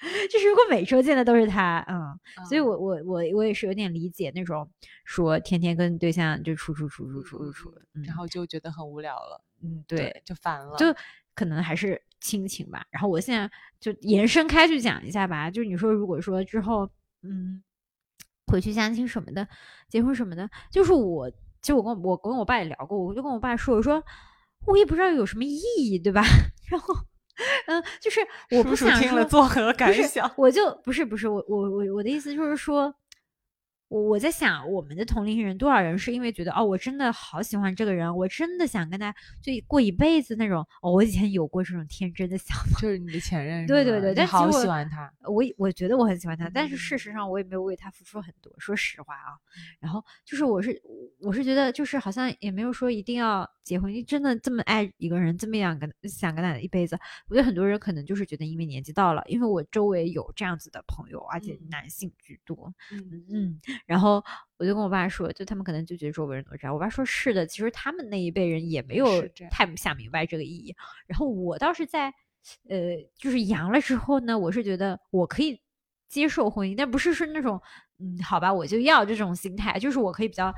[0.32, 2.18] 就是如果每周见的都是他，嗯，
[2.48, 4.66] 所以嗯我我我我也是有点理解那种
[5.04, 10.74] 说天天跟对象就处处处处嗯处处处，嗯然后就觉得很无聊了，嗯对，就烦了。
[10.78, 10.86] 就
[11.34, 12.82] 可能还是亲情吧。
[12.90, 16.88] 然后我现在就延伸开去讲一下吧，就是你说如果说之后，
[17.22, 17.62] 嗯，
[18.46, 19.46] 回去相亲什么的，
[19.90, 24.02] 结婚什么的，就是我，其实我跟我我跟我爸也聊过，我就跟我爸说，我说
[24.66, 26.22] 我也不知道有什么意义，对吧？
[26.70, 26.94] 然后，
[27.66, 28.20] 嗯，就是
[28.50, 30.30] 我不想听了作何感想？
[30.36, 32.94] 我就不是不是我我我我的意思就是说，
[33.90, 39.12] 我我在想，我们的同龄人多少人是因为觉得哦，我真的好喜欢这个人，我真的想跟他
[39.42, 40.64] 就过一辈子那种。
[40.80, 45.12] 哦，我以前有过这种天真的想法，就是你的前任是对对对但好喜欢他。
[45.24, 49.34] 我我觉得我很喜欢他，但是事嗯实上我也没有为他付出很多，说实话啊。
[49.80, 50.80] 然后就是我是
[51.18, 56.96] 我是觉得就是好像也没有说一定要结婚，你真的这么爱一个人，这么样跟想跟他一辈子，
[57.28, 64.22] 我觉得很多人可能就是觉得因为年纪到了，因为我周围有这样子的朋友，而且嗯男性居多，嗯嗯，然后
[64.56, 66.74] 我就跟我爸说，就他们可能就觉得周围人都这样。
[66.74, 69.06] 我爸说是的，其实他们那一辈人也没有
[69.50, 70.74] 太想明白这个意义。
[71.06, 72.12] 然后我倒是在，
[72.68, 75.60] 呃，就是阳了之后呢，我是觉得我可以
[76.08, 77.60] 接受婚姻，但不是是那种，
[77.98, 80.52] 嗯，好吧，我就要这种心态，就是我可以比较。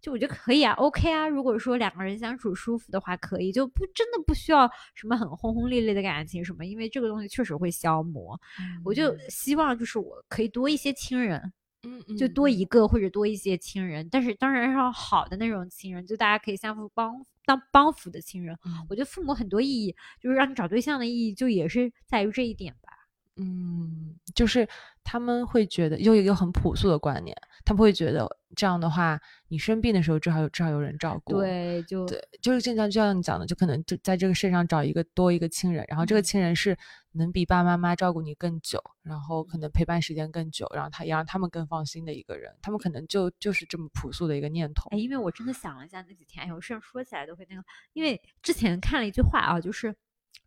[0.00, 1.28] 就我觉得可以啊，OK 啊。
[1.28, 8.36] 如果说两个人相处舒服的话，可以，就不真的不需要什么很轰轰烈烈的感情什么，因为这个东西确实会消磨。
[8.84, 11.52] 我就希望就是我可以多一些亲人，
[11.84, 18.56] 嗯嗯就多嗯一个或者多一些亲人，但是当然要好的那种亲人，就大家可以相互帮当帮扶的亲人。
[18.64, 23.01] 嗯我觉得父母很多意义，就是让你找对象的意义，就也是在于这一点吧。
[23.36, 24.68] 嗯，就是
[25.02, 29.18] 他们会觉得有一个很朴素的观念，他们会觉得这样的话，
[29.48, 31.38] 你生病的时候至少有至少有人照顾。
[31.38, 36.76] 对，就对，就是正像就像你讲的，就可能就在这个世界上找一个多一个亲人，然后这个嗯亲人是
[37.12, 44.98] 能比爸爸妈妈照顾你更久，然后可能陪伴时间更久，然后他也让他们更放心的一个人，他们可能就就是这么朴素的一个念头哎，。
[44.98, 47.64] 因为我真的想了一下那几天，哎，我这样说起来都会那个，
[47.94, 49.94] 因为之前看了一句话啊，就是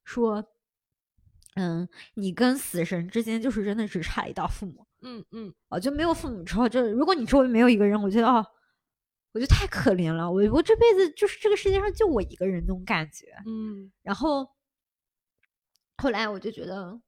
[0.03, 0.43] 说，
[1.55, 4.85] 嗯，你跟死神之间就是真的只差一道父母。
[5.01, 8.45] 嗯嗯，哦，就没有父母之后，就如果你周围没有一个人，我觉得哦，
[9.33, 10.29] 我觉得太可怜了。
[10.29, 13.27] 我我这辈子就是这个世界上就我一个人那种感觉。
[13.45, 14.49] 嗯，然后
[15.97, 16.99] 后来我就觉得，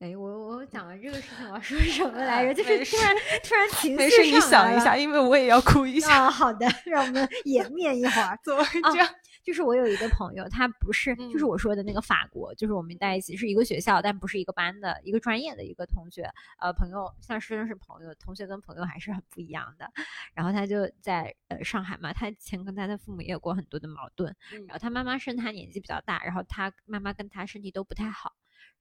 [0.00, 2.54] 哎，我我讲完这个事情，我要说什么来着？
[2.62, 6.24] 就是突然突然情没事，你绪上来了想一下，因为我也要哭一下。
[6.24, 6.30] 啊。
[6.30, 8.36] 好的，让我们掩面一会儿。
[8.42, 9.08] 怎么这样？
[9.44, 16.28] 就是我有一个朋友，他不是就是我说的那个法国，就是我们在一起是一个学校，但不是一个班的一个专业的一个同学，
[16.58, 19.88] 呃，朋友像是认识朋友，同学跟朋友还是很不一样的。
[20.32, 24.34] 然后他就在呃上海嘛，他以前跟他的父母也有过很多的矛盾，
[24.66, 28.32] 然后他妈妈生他年纪比较大，然后他妈妈跟他身体都不太好。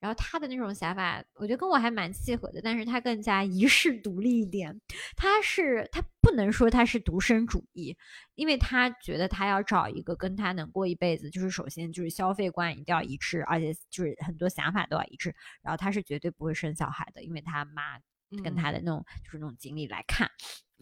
[0.03, 4.77] 然后他的那种想法，我觉得跟我还蛮契合的，但是他更加遗世独立一点。
[5.15, 7.95] 他是他不能说他是独身主义，
[8.35, 15.33] 因为他觉得他要找一个跟他能过一辈子，就是首先就是消费观一定要一致，而且就是很多想法都要一致。
[15.61, 17.97] 然后他是绝对不会生小孩的，因为他妈
[18.43, 20.29] 跟他的那种就是那种经历来看。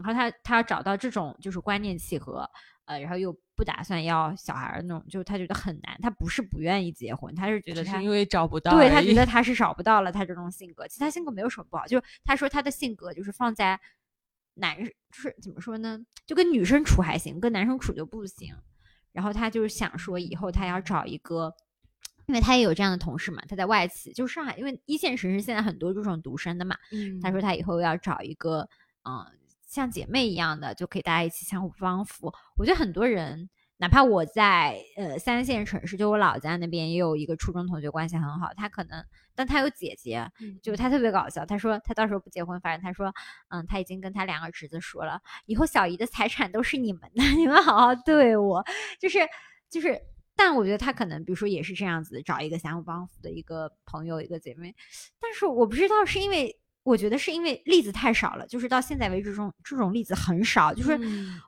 [0.03, 2.49] 然后他他要找到这种就是观念契合。
[2.85, 5.97] 呃，然后又不打算要小孩那种，就他觉得很难。
[6.01, 10.85] 他不是不愿意结婚，他是觉得他因为找不到，对他觉得 他是找不到了他这种性格。
[10.87, 13.79] 其实他性格没有什么不好，就是他说他的性格就是放在
[14.55, 18.53] 男，就是怎么说呢，就跟女生处还行，跟男生处就不行。
[19.13, 21.53] 然后他就是想说以后他要找一个，
[22.25, 26.75] 因为他也有这样的同事嘛，他在外企，就上海，因为一线城市现在很多这种独生的嘛。
[27.21, 28.67] 他说他以后要找一个，
[29.07, 29.37] 嗯。
[29.71, 32.29] 像姐妹一样的，就可以大家一起相互帮扶。
[32.57, 38.49] 我觉得很多人，哪怕我在呃三线城市，就我老家那边也有一个初中同学，关系很好。
[38.53, 39.01] 他可能，
[39.33, 40.29] 但他有姐姐，
[40.61, 41.45] 就他特别搞笑。
[41.45, 43.13] 他说他到时候不结婚，反正他说，
[43.47, 48.61] 嗯，他已经跟他两个侄子说了，以后小姨的财产都是你们的，你们好好对我。
[48.99, 49.19] 就是
[49.69, 49.97] 就是，
[50.35, 54.75] 但我觉得他可能，比如说也是这样子，找一个相互帮扶的一个朋友，一个姐妹。
[55.17, 56.57] 但是我不知道是因为。
[56.83, 60.73] 我觉得是因为例子太少了，就是到现在为止，这种这种例子很少。
[60.73, 60.99] 就是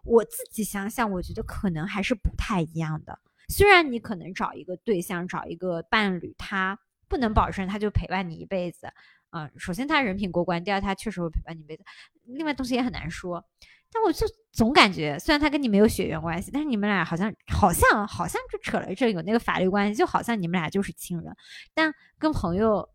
[0.04, 3.18] 我自己想想，我觉得可能还是不太一样的。
[3.50, 6.78] 虽然你可能找一个对象，找一个伴侣，他
[7.08, 8.88] 不能保证他就陪伴你一辈子。
[9.32, 11.84] 嗯，首先他人品过关，第二他确实会陪伴你一辈子。
[12.26, 13.44] 另外东西也很难说。
[13.92, 21.36] 但我就总感觉，虽然他跟你没有血缘关系，但是你们俩好像好像好像就扯了这有那个法律关系，就好像你们俩就是亲人。
[21.74, 22.88] 但跟朋友。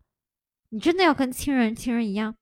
[0.70, 2.34] 你真的要跟亲人亲人一样？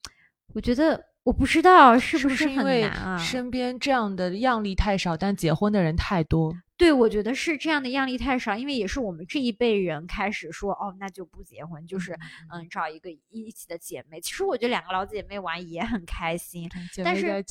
[0.55, 3.19] 我觉得我不知道是不是很难啊。
[3.19, 6.55] 身边这样的样例太少，但结婚的人太多。
[6.79, 12.13] 对，我觉得是这样的样例太少，因为也是我们这一辈人开始说哦，那就不结婚，就是
[12.53, 14.21] 嗯，找一个一起的姐妹。
[14.21, 16.69] 其实我觉得两个老姐妹玩也很开心，
[17.03, 17.45] 但是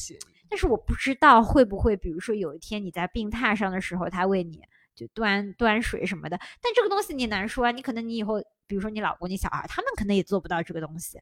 [0.48, 4.62] 但是我不知道会不会，比如说有一天你在病榻上的时候，他为你
[4.96, 6.38] 就端端水什么的。
[6.62, 8.42] 但这个东西你难说啊，你可能你以后。
[8.68, 11.20] 比如说你老公、你小孩，他们可能也做不到这个东西，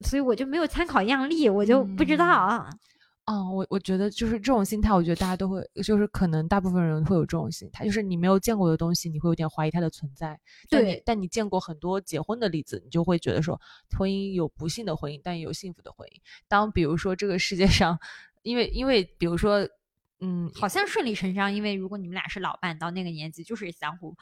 [0.00, 2.68] 所以我就没有参考样例，我就不知道啊。
[3.24, 10.38] 嗯，我我觉得就是这种心态，我觉得大家都会，就是可能大部分人会有这种心态，就是你没有见过的东西，你会有点怀疑它的存在。
[10.68, 13.58] 对，但你见过很多结婚的例子，你就会觉得说，
[13.98, 16.20] 婚姻有不幸的婚姻，但也有幸福的婚姻。
[16.46, 17.98] 当比如说这个世界上，
[18.42, 19.66] 因为因为比如说，
[20.20, 24.16] 嗯，好像顺理成章，因为如果你们俩是老伴，到那个年纪就是相互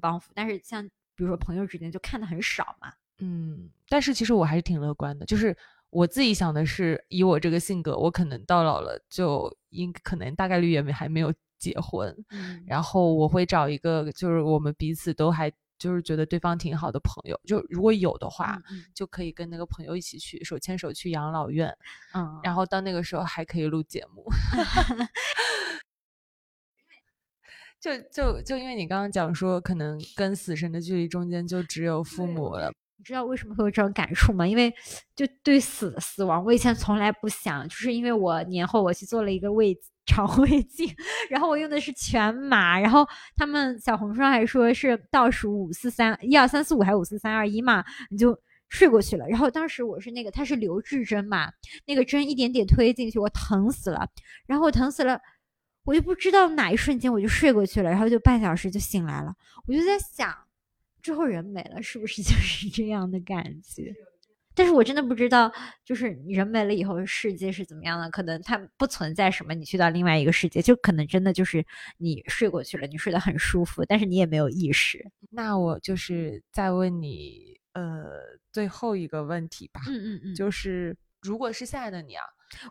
[0.00, 0.90] 帮扶，但是像。
[1.14, 5.54] 比如说朋友之间就看的很少嘛，嗯，但是其实我还是挺乐观的，就是
[5.90, 12.16] 我自己想的是，以我这个性格，我可能到老了就应可能大概率也没还没有结婚，
[12.66, 15.52] 然后我会找一个就是我们彼此都还
[15.82, 18.56] 就是觉得对方挺好的朋友，就如果有的话，
[18.94, 21.76] 就可以跟那个朋友一起去手牵手去养老院，
[22.14, 24.24] 嗯，然后到那个时候还可以录节目。
[27.80, 32.72] 就就就因为你刚刚讲说，可能跟死神的距离中间就只有父母了。
[32.96, 34.46] 你知道为什么会有这种感触吗？
[34.46, 34.72] 因为
[35.16, 40.92] 就对死死亡，我以前从来不想，就是因为我年后我去做了一个胃肠胃镜，
[41.30, 48.38] 然后我用的是全麻，然后他们小红书上还说是倒数五四三一二三四五还是五四三二一嘛，你就
[48.68, 49.26] 睡过去了。
[49.28, 51.50] 然后当时我是那个，它是留置针嘛，
[51.86, 54.08] 那个针一点点推进去，我疼死了，
[54.46, 55.20] 然后我疼死了。
[55.84, 59.34] 我就不知道哪一瞬间我就睡过去了，然后就半小时就醒来了。
[59.66, 60.32] 我就在想，
[61.02, 63.92] 之后人没了是不是就是这样的感觉？
[64.54, 65.50] 但是我真的不知道，
[65.84, 68.10] 就是人没了以后世界是怎么样的？
[68.10, 71.64] 可能它不存在什么，你去到另外一个世界，就可能真的就是
[71.98, 75.10] 你睡过去了，你睡得很舒服，但是你也没有意识。
[75.30, 78.04] 那我就是再问你，呃，
[78.52, 79.80] 最后一个问题吧。
[79.88, 82.24] 嗯嗯嗯，就是如果是现在的你啊。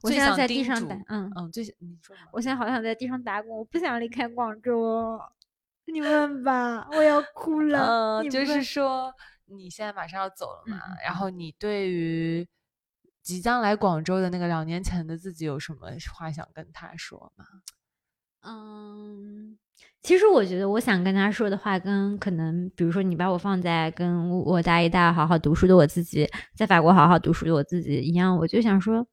[0.04, 5.20] 我现在在地上打，嗯嗯，最你说，我现在好想在地上打滚，我不想离开广州，
[5.92, 8.20] 你问吧，我要哭了。
[8.22, 9.12] 嗯，就是说
[9.56, 12.48] 你现在马上要走了嘛，然后你对于
[13.22, 17.46] 即将来广州的那个两年前的自己有什么话想跟他说吗？
[18.44, 19.58] 嗯，
[20.02, 29.08] 其实我觉得我想跟他说的话，跟可能比如说你把我放在跟我大一、大好好读书的我自己，在法国好好读书的我自己一样，我就想说。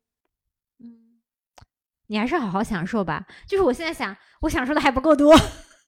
[2.10, 3.26] 你还是好好享受吧。
[3.46, 5.36] 就是我现在想，我享受的还不够多。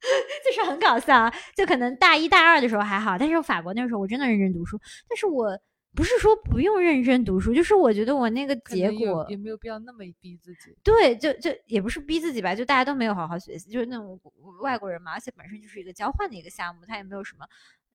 [0.45, 1.31] 就是很搞笑。
[1.57, 5.59] 就可能大一大二的时候还好，但是法国那时候我真的认真读书，但是我
[5.95, 10.77] 不是说不用认真读书，就是我觉得我那个结果也没有必要那么逼自己。
[10.83, 14.21] 对，就就也不是逼自己吧，就大家都没有好好学习，就是那种
[14.63, 17.45] 外国人嘛，而且本身就是一个交换的一个项目，他也没有什么。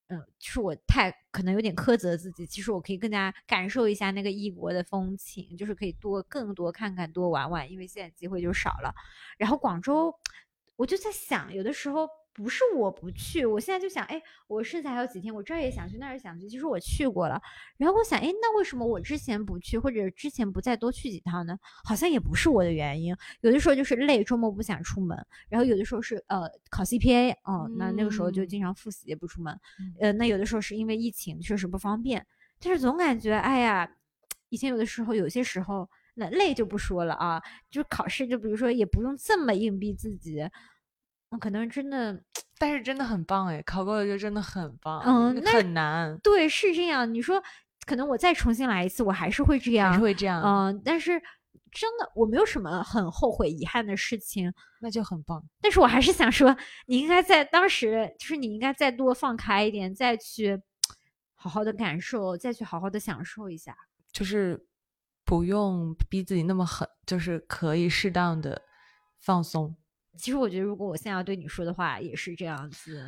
[0.07, 2.45] 嗯，就是我太可能有点苛责自己。
[2.45, 7.71] 其实我可以更加感受一下那个异国的风情，就是可以多更多看看，多玩玩。
[7.71, 8.93] 因为现在机会就少了。
[9.39, 10.13] 然后广州，
[10.75, 12.07] 我就在想，有的时候。
[12.37, 16.49] 不是我不去，我现在就想，哎，我剩下还有几天，我这儿也想去，那儿也想去。
[16.49, 17.41] 其实我去过了，
[17.77, 21.57] 然后我想，哎，那为什么我之前不去，或者之前不再多去几趟呢？
[21.85, 25.17] 好像也不是我的原因，有的时候就是累，周末不想出门，
[25.47, 29.57] 然后有的时候是呃考 CPA，哦，那那个时候就经常复习也不出门，
[30.01, 32.27] 呃，那有的时候是因为疫情确实不方便，
[32.59, 33.89] 但是总感觉，哎呀，
[34.49, 40.49] 以前有的时候有些时候那累就不说了啊，就是考试，就比如说也不用这么硬逼自己。
[41.41, 42.17] 可能真的，
[42.57, 45.01] 但是真的很棒哎，考过了就真的很棒。
[45.05, 46.17] 嗯，很难。
[46.19, 47.13] 对，是这样。
[47.13, 47.43] 你说，
[47.85, 50.41] 可能我再重新来一次，我还是会这样，还是会这样。
[50.41, 51.21] 嗯，但是
[51.73, 55.43] 真的，我没有什么很后悔、遗憾的事情，那就很棒。
[55.59, 56.55] 但是我还是想说，
[56.85, 60.57] 你应该在当时，就是你应该再多放开一点，再去
[61.33, 63.75] 好好的感受，再去好好的享受一下，
[64.13, 64.65] 就是
[65.25, 68.61] 不用逼自己那么狠，就是可以适当的
[69.19, 69.75] 放松。
[70.17, 72.99] 其实我觉得，如果我现在要对你说的话，也是这样子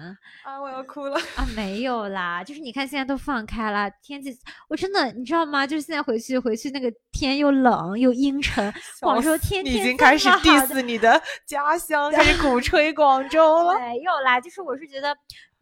[0.44, 0.60] 啊！
[0.60, 1.48] 我要哭了啊！
[1.56, 4.38] 没有啦，就是你看现在都放开了，天气
[4.68, 5.66] 我真的你知道吗？
[5.66, 13.76] 就是现在回去回去那个天又冷又阴沉，广州天天已经开始 diss 你的家乡，开始鼓吹广州了。
[13.80, 15.18] 没有啦，就是我是觉得，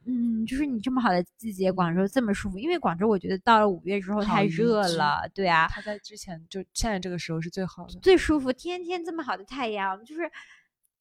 [0.05, 5.67] 嗯，就是你这么好的季节，广州这么舒服，因为广州我觉得到了五月之后太热了，对啊。
[5.69, 10.31] 它在之前就现在这个时候是最好的，最舒服，天天这么好的太阳，就是。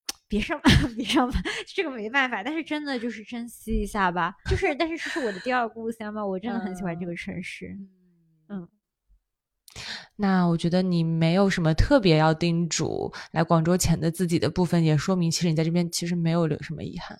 [0.26, 2.42] 别上班， 别上班，这个没办法。
[2.42, 4.34] 但是真的就是珍惜一下吧。
[4.50, 7.76] 就是，但是这是我的第二故乡嘛，我真的很喜欢这个城市。
[8.48, 8.66] 嗯，
[10.16, 17.16] 那我觉得你没有什么特别要叮嘱来广州前的自己的部分，也说明其实你在这边其实没有留什么遗憾，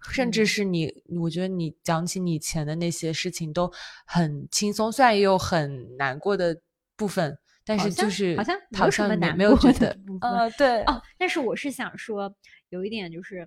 [0.00, 3.72] 甚至是你，我觉得你讲起你以前的那些事情都
[4.06, 6.60] 很轻松，虽然也有很难过的
[6.96, 7.38] 部分。
[7.68, 11.02] 但是就是好像没有什么难没有觉得，呃，对哦。
[11.18, 12.32] 但是我是想说，
[12.68, 13.44] 有一点就是，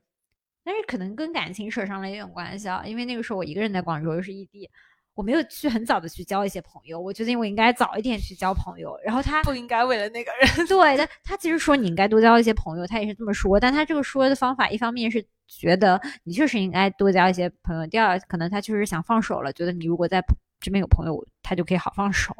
[0.62, 2.84] 但是可能跟感情扯上了一点关系啊。
[2.86, 4.70] 因为那个时候我一个人在广州，又是异地，
[5.14, 7.00] 我没有去很早的去交一些朋友。
[7.00, 8.93] 我觉得我应该早一点去交朋友。
[9.06, 13.58] 然后他不应该为了那个人，对，他他其实说你应该多交一些朋友，他也是这么说。
[13.58, 20.24] 但他这个说的方法，一方面是觉得你确实应该多交一些朋友，第二可能他确实想放手了，觉得你如果在。
[20.62, 22.36] 这边有朋友，他就可以好放手。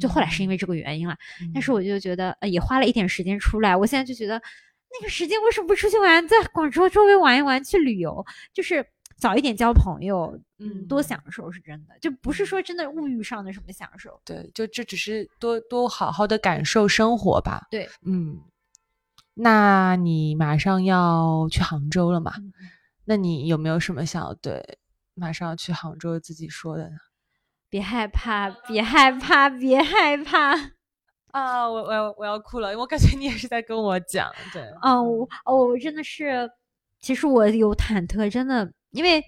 [0.00, 1.14] 就后来是因为这个原因了，
[1.52, 3.76] 但是我就觉得呃也花了一点时间出来。
[3.76, 4.40] 我现在就觉得
[4.90, 8.82] 那个时间为什么不出去玩，在广州周围玩一玩，去旅游，就是
[9.18, 14.18] 早一点交朋友，嗯，多享受是真的，就不是说真的物欲上的什么享受。
[14.24, 17.66] 对，就这只是多多好好的感受生活吧。
[17.70, 18.40] 对，嗯，
[19.40, 22.32] 那你马上要去杭州了嘛？
[23.04, 24.78] 那你有没有什么想要对
[25.14, 26.96] 马上要去杭州自己说的呢？
[27.70, 30.54] 别害怕，别害怕，别害怕
[31.32, 31.68] 啊！
[31.68, 36.50] 我我要我要哭了，我感觉你也是在跟我讲，对，哦，我哦，我真的是，
[37.00, 39.22] 其实我有忐忑，真的，因为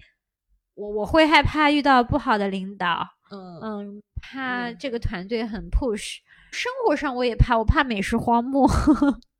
[0.73, 6.17] 我我会害怕遇到不好的领导，嗯嗯，怕这个团队很 push，
[6.51, 8.67] 生活上我也怕，我怕美食荒漠，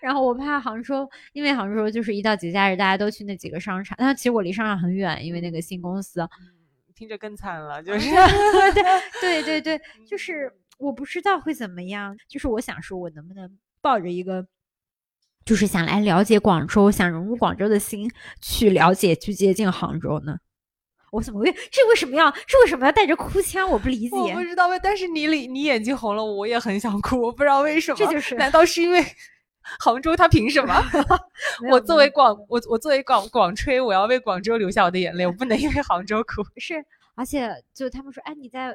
[0.00, 6.26] 然后我怕杭州，因为杭州就是一到节假日大家都去那几个商场，但其实我离商场很远，因为那个新公司。
[6.94, 8.10] 听着更惨了，就是
[9.22, 14.46] 对对对对， 就是我不知道会怎么样，就是我想说，我能不能抱着一个，
[15.46, 18.10] 就是想来了解广州，想融入广州的心
[18.42, 20.36] 去了解、去接近杭州呢？
[21.10, 23.68] 我怎么会这为什么要这为什么要带着哭腔？
[23.68, 24.16] 我不理解。
[24.16, 27.96] 我不知道为，但是你你眼睛红了，我也很想哭，我不知道为什么。
[27.96, 29.02] 这就是难道是因为
[29.78, 30.16] 杭州？
[30.16, 30.74] 他凭什么？
[31.70, 36.42] 我作为广我我作为广广吹，我要为广州留下我的眼泪，我不能因为杭州哭。
[36.58, 36.84] 是。
[37.16, 38.74] 而且就他们说，哎，你在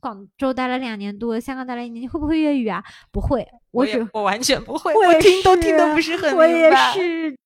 [0.00, 2.82] 广州待了两年多，香港待了一年，你会不会粤语啊？
[3.12, 6.36] 不会，我只我完全不会，我听都听得不是很明白。
[6.36, 7.36] 我也是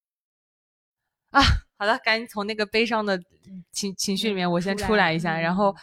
[1.30, 1.43] 啊，
[1.76, 3.20] 好的，赶紧从那个悲伤的
[3.72, 5.74] 情情绪里面我先出来一下，然后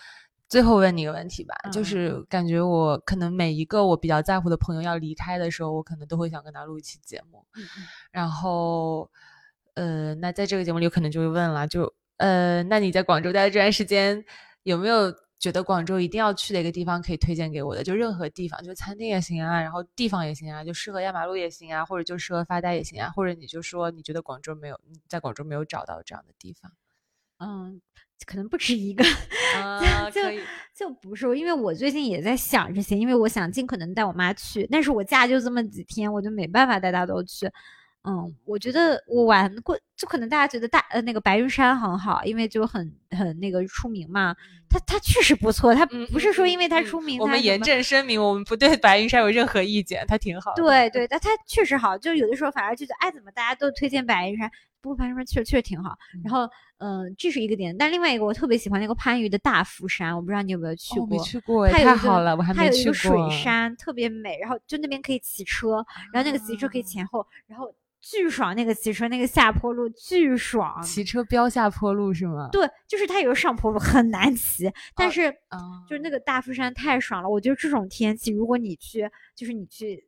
[0.48, 7.46] 最后问你一个问题吧，就是感觉我可能每一个我比较在乎的朋友要离开的时候，我可能都会想跟他录一期节目。
[7.56, 7.84] 嗯嗯。
[8.12, 9.10] 然后，
[9.74, 14.24] 呃，那在这个节目里，有可能就会问了，就呃，那你在广州待的这段时间。
[14.66, 26.72] 有没有觉得广州一定要去的一个地方可以推荐给我的，就任何地方，就餐厅也行啊，然后地方也行啊，就适合压马路也行啊，或者就适合发呆也行啊，或者你就说你觉得广州没有，在广州没有找到这样的地方，
[27.38, 27.80] 嗯，
[28.26, 29.04] 可能不止一个，
[30.12, 30.22] 就
[30.74, 37.50] 就不是，因为我最近也在想这些，因为我想尽可能带我妈去，但是我假就这么几天，我就没办法带她都去。
[38.08, 44.36] 嗯，我觉得我玩过，就可能大家觉得大呃那个白云山很好，因为就很很那个出名嘛。
[44.70, 47.20] 它它确实不错，它不是说因为它出名。
[47.20, 50.54] 我们严正声明，我们不对白云山有任何意见，它挺好。
[50.56, 51.98] 对对，但它确实好。
[51.98, 54.52] 就有的时候反而觉得，哎，怎么大家都推荐白云山？
[54.86, 55.98] 不过白云山确实确实挺好。
[56.24, 57.76] 然后嗯，这是一个点。
[57.76, 61.08] 但另外一个我特别喜欢那个番禺的大福山，我不知道你有没有去过？
[61.08, 62.70] 没去过，太好了，我还没去过。
[62.70, 64.38] 它有一个水山，特别美。
[64.40, 65.84] 然后就那边可以骑车，
[66.14, 67.74] 然后那个骑车可以前后，然后。
[68.08, 72.50] 巨爽，那个骑车那个下坡路巨爽，骑车飙下坡路是吗？
[72.52, 75.32] 对，就是它有个上坡路很难骑，但是
[75.90, 77.28] 就是那个大福山太爽了。
[77.28, 80.08] 我觉得这种天气，如果你去，就是你去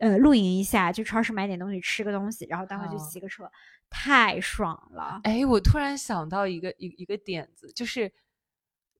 [0.00, 3.50] 呃露营一下，去超市买点东西，吃个东西，然后待会去骑个车，
[3.90, 5.20] 太爽了。
[5.24, 8.10] 哎，我突然想到一个一一个点子，就是。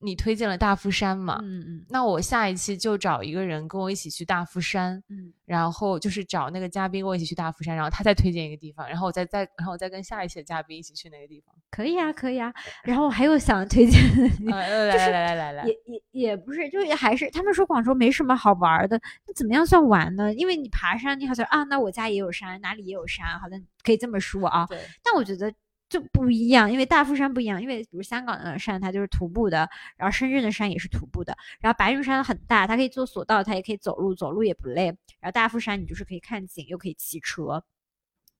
[0.02, 1.38] 你推荐了大夫山嘛？
[1.42, 11.54] 嗯嗯，那我下一期就找一个人跟我一起去大夫山，嗯，然后就是找那个嘉宾跟我一起去大夫山，然后他再推荐一个地方，然后我再再然后我再跟下一期的嘉宾一起去那个地方。
[11.70, 12.52] 可以啊，可以啊。
[12.82, 20.32] 然后我还有想推荐的， 来来来来来，也也也不是，就也还是他们说广州没什么好玩的，那怎么样算玩呢？
[20.34, 24.66] 因为你爬山，你好像啊，那我家也有山，哪里也有山，好像可以这么说啊。
[24.68, 24.78] 对。
[25.02, 25.52] 但我觉得。
[25.90, 34.84] 就不一样，因为大夫山不一样，因为比如香港的山它就是徒步的，然后深圳的山也是徒步的，然后白云山很大，它可以坐索道，它也可以走路，走路也不累。
[35.18, 37.64] 然后大夫山你就是可以看景，又可以骑车，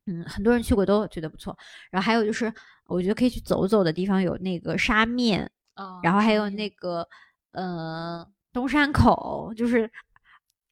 [0.07, 1.57] 嗯，很多人去过都觉得不错。
[1.91, 2.53] 然后还有就是，
[2.87, 5.51] 我觉得可以去走走的地方有那个沙面，
[6.03, 7.07] 然后还有那个
[7.53, 9.91] 呃东山口，就是。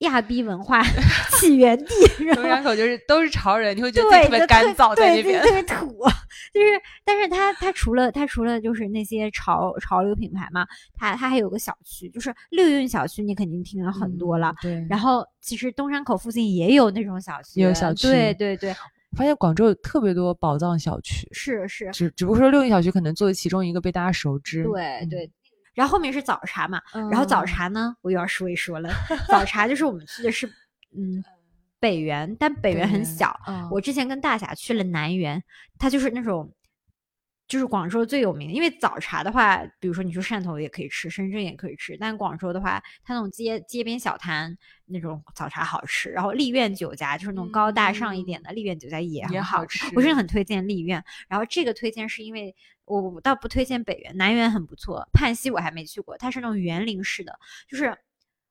[0.02, 0.80] 亚逼文化
[1.40, 1.92] 起源地，
[2.36, 5.88] 东山口就是都是潮人，你会觉得特别干燥在那边，特别土。
[6.54, 10.64] 就是，但是它它除了它除了就是那些潮潮流品牌嘛，
[10.94, 14.54] 它它还有个小区，就是六运小区，你肯定听了很多了。
[14.62, 14.86] 对。
[14.88, 18.06] 然后其实东山口附近也有那种小区，有小区。
[18.06, 18.72] 对对对。
[19.16, 21.90] 发现广州有特别多宝藏小区，是是。
[21.92, 24.64] 只只不过说六运小区可能作为其中一个被大家熟知。
[24.64, 25.30] 对对。
[25.74, 28.90] 然后后面是早茶嘛，然后早茶呢，我又要说一说了。
[29.28, 30.46] 早茶就是我们去的是，
[30.96, 31.22] 嗯，
[31.78, 33.34] 北园，但北园很小。
[33.70, 35.42] 我之前跟大侠去了南园，
[35.78, 36.52] 它就是那种。
[37.48, 46.10] 就是广州最有名的，因为早茶的话，比如说你去汕头也可以吃，深圳也可以吃，但广州的话，它那种街街边小摊那种早茶好吃。
[46.10, 51.02] 然后丽苑酒家就是那种高大上一点的丽苑酒家也很好吃，我是很推荐丽苑。
[51.26, 57.96] 然后这个推荐是因为我倒不推荐北园，南园很不错，泮溪我还没去过，它是那种园林式的，就是。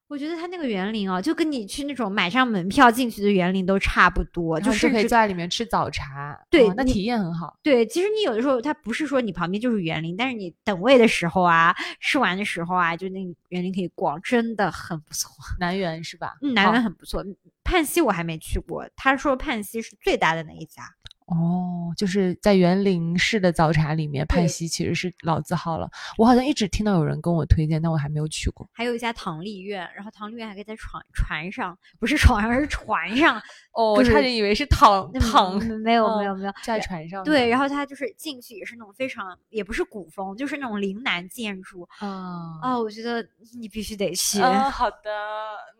[0.08, 7.60] 我觉得它那个园林啊，就跟你去那种买上门票进去的园林都差不多，就是可以坐在里面吃早茶，对，那体验很好。
[7.62, 15.30] 对，其实你有的时候它不是说你旁边就是园林，但是你等位的时候啊，吃完的时候啊，就那园林可以逛，真的很不错。
[15.60, 16.38] 南园是吧？
[16.41, 17.24] 嗯，南园很不错。
[17.66, 20.84] 盼溪我还没去过，他说盼溪是最大的那一家。
[21.28, 25.90] 哦，就是在园林式的早茶里面，泮溪其实是老字号了。
[26.18, 28.66] 我好像一直听到有人跟我推荐，但我还没有去过。
[28.72, 33.42] 还有一家唐丽苑，然后唐丽苑还可以在船船上，不是床上，而是船上。
[33.76, 37.22] 哦，我差点以为是躺躺，没有没有没有，在船上。
[37.26, 41.86] 对，然后它就是进去也是那种非常，也不是古风，就是那种岭南建筑。
[42.00, 43.22] 啊啊，我觉得
[43.60, 44.40] 你必须得去。
[44.40, 45.10] 嗯，好的，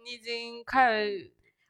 [0.04, 1.06] 你已经快。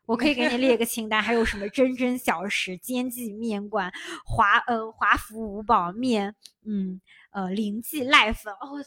[0.07, 3.91] 我可以给你列个清单，还有什么真真小食、煎记面馆、
[4.25, 6.33] 华呃华福五宝面，
[6.65, 6.99] 嗯
[7.31, 8.83] 呃林记濑粉哦，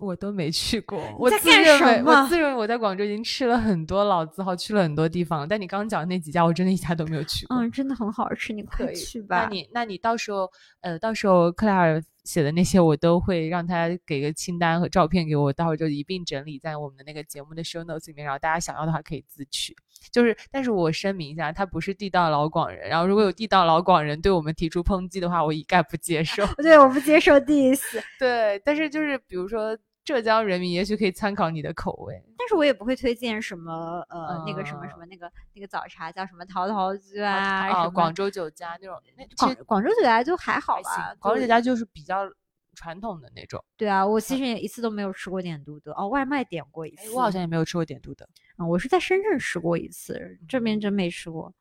[0.00, 1.00] 我都没去过。
[1.18, 7.56] 我自认为我自认为我在广州已经吃了很多老字号，去了很多地方，但你刚讲那几家，我真的一家都没有去过。
[7.56, 9.42] 嗯，真的很好吃，你快去吧。
[9.44, 12.02] 那你那你到时候呃到时候克莱尔。
[12.22, 19.74] 写的那些我都会让他给个清单和照片给我，待会儿就一并整理在我们的那个节目的 show notes 里面，然后大家想要的话可以自取。
[20.12, 22.86] 就是，但是我声明一下，他不是地道老广人。
[22.90, 26.44] 然后如果有地道老广人对我们提出抨击的话，我一概不接受。
[26.62, 27.80] 对，我不接受 diss。
[28.20, 29.76] 对，但是就是比如说
[30.10, 32.20] 浙江人民，也许可以参考你的口味。
[32.36, 39.00] 但是我也不会推荐什么呃那个什么什么那个那个早茶叫什么陶陶居啊，广州酒家那种。
[39.38, 42.28] 广广州酒家就还好吧，广州酒家就是比较。
[42.76, 48.26] 传统的那种，对啊，我其实也一次都没有吃过点都德哦，外卖点过一次，我好像也没有吃过点都德
[48.56, 51.52] 啊，我是在深圳吃过一次，这边真没吃过，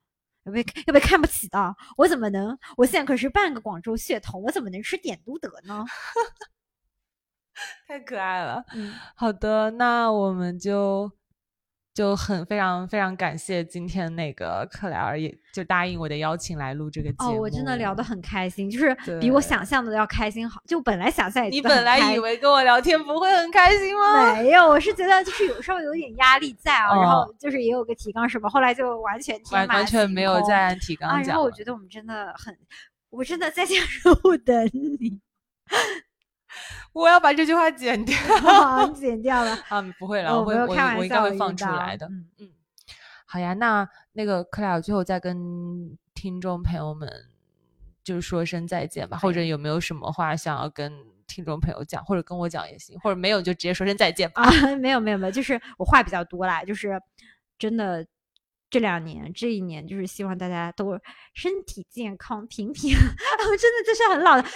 [0.43, 2.57] 要被要被看不起的，我怎么能？
[2.77, 5.84] 我现在可是半个广州血统，我怎么能吃点都德呢？
[7.88, 8.64] 太可爱了。
[8.76, 11.11] 嗯，好的，那我们就。
[11.91, 17.31] 就很非常非常感谢今天那个克莱尔也就答应我的邀请来录这个节目。
[17.31, 20.61] 哦，我真的聊得很开心，就是比我想象的要开心好。
[20.65, 24.34] 就本来想象你本来以为跟我聊天不会很开心吗？
[24.36, 31.23] 没有，我是觉得就是有时候有点压力在啊，然后就是也有个提纲什么，后来就完全完完全没有在按提纲讲。
[31.23, 32.57] 然后我觉得我们真的很，
[33.10, 35.19] 我真的在家中午等你。
[36.93, 38.15] 我要把这句话剪掉，
[38.93, 39.81] 剪掉了啊！
[39.99, 40.67] 不会了，我会我
[40.97, 42.07] 我应该会放出来的。
[42.07, 42.49] 嗯嗯，
[43.25, 47.09] 好呀，那那个克莱尔最后再跟听众朋友们
[48.03, 50.91] 就是说声再见吧，或者有没有什么话想要跟
[51.27, 54.41] 听众朋友讲，或者跟我讲也行，或者没有就直接说声再见吧。
[54.49, 56.99] 啊，没有没有没有，就是我话比较多啦，就是
[57.59, 58.05] 真的
[58.69, 60.99] 这两年这一年，就是希望大家都
[61.33, 62.91] 身体健康平平。
[62.95, 64.47] 我真的就是很老的。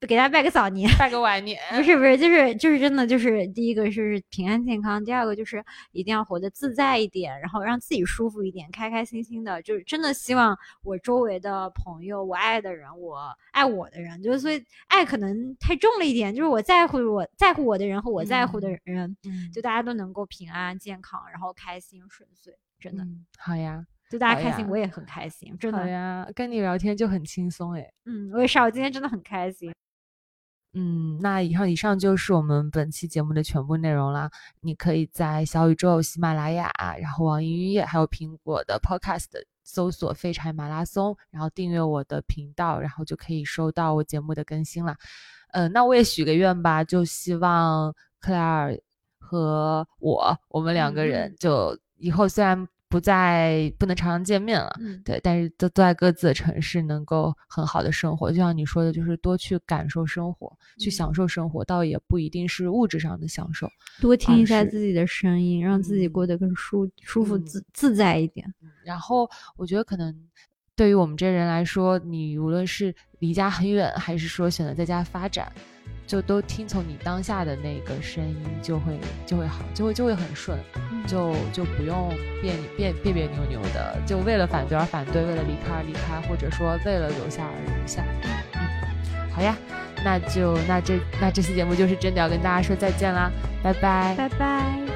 [0.00, 19.16] 给大家拜个早年，拜个晚年， 不是不是，就是就是真的，就是第一个是平安健康，第二个就是一定要活得自在一点，然后让自己舒服一点，开开心心的，就是真的希望我周围的朋友，我爱的人，我爱我的人，就是所以爱可能太重了一点，就是我在乎我在乎我的人和我在乎的人，
[19.52, 23.02] 就大家都能够平安健康，然后开心顺遂，真的
[23.38, 23.86] 好呀。
[24.08, 25.78] 就大家开心，我也很开心，真的。
[25.78, 27.90] 好呀，跟你聊天就很轻松哎。
[28.04, 29.72] 嗯，我也是，我今天真的很开心。
[30.78, 34.30] 嗯，那以上以上就是我们本期节目的全部内容啦。
[34.60, 36.70] 你可以在小宇宙、喜马拉雅，
[37.00, 39.24] 然后网易云音乐，还有苹果的 Podcast
[39.64, 44.94] 搜索“废柴马拉松”，然后订阅我的频道，然后就可以收到我节目的更新了。
[45.52, 48.78] 嗯，那我也许个愿吧，就希望克莱尔
[49.18, 52.68] 和我，我们两个人就以后虽然。
[52.88, 54.72] 不再不能常常见面了，
[55.04, 58.30] 对，但是都都在各自的城市，能够很好的生活。
[58.30, 63.68] 就像你说的，就是多去感受生活，去享受生活，倒也不一定是物质上的享受。
[64.00, 68.46] 多听一下自己的声音，让自己过得更舒舒服自自在一点。
[68.84, 70.14] 然后，我觉得可能
[70.76, 75.50] 对于我们这人来说，你无论是离家很远，还是说选择在家发展。
[76.06, 78.96] 就都听从你当下的那个声音，就会
[79.26, 80.56] 就会好，就会就会很顺，
[81.04, 88.04] 就就不用别别别别扭扭的，就为了反对而反对，为了离开而离开，或者说为了留下而留下。
[88.22, 89.56] 嗯，好呀，
[90.04, 93.28] 那就那这那这期节目就是真的要跟大家说再见啦，
[93.60, 94.95] 拜拜，拜拜。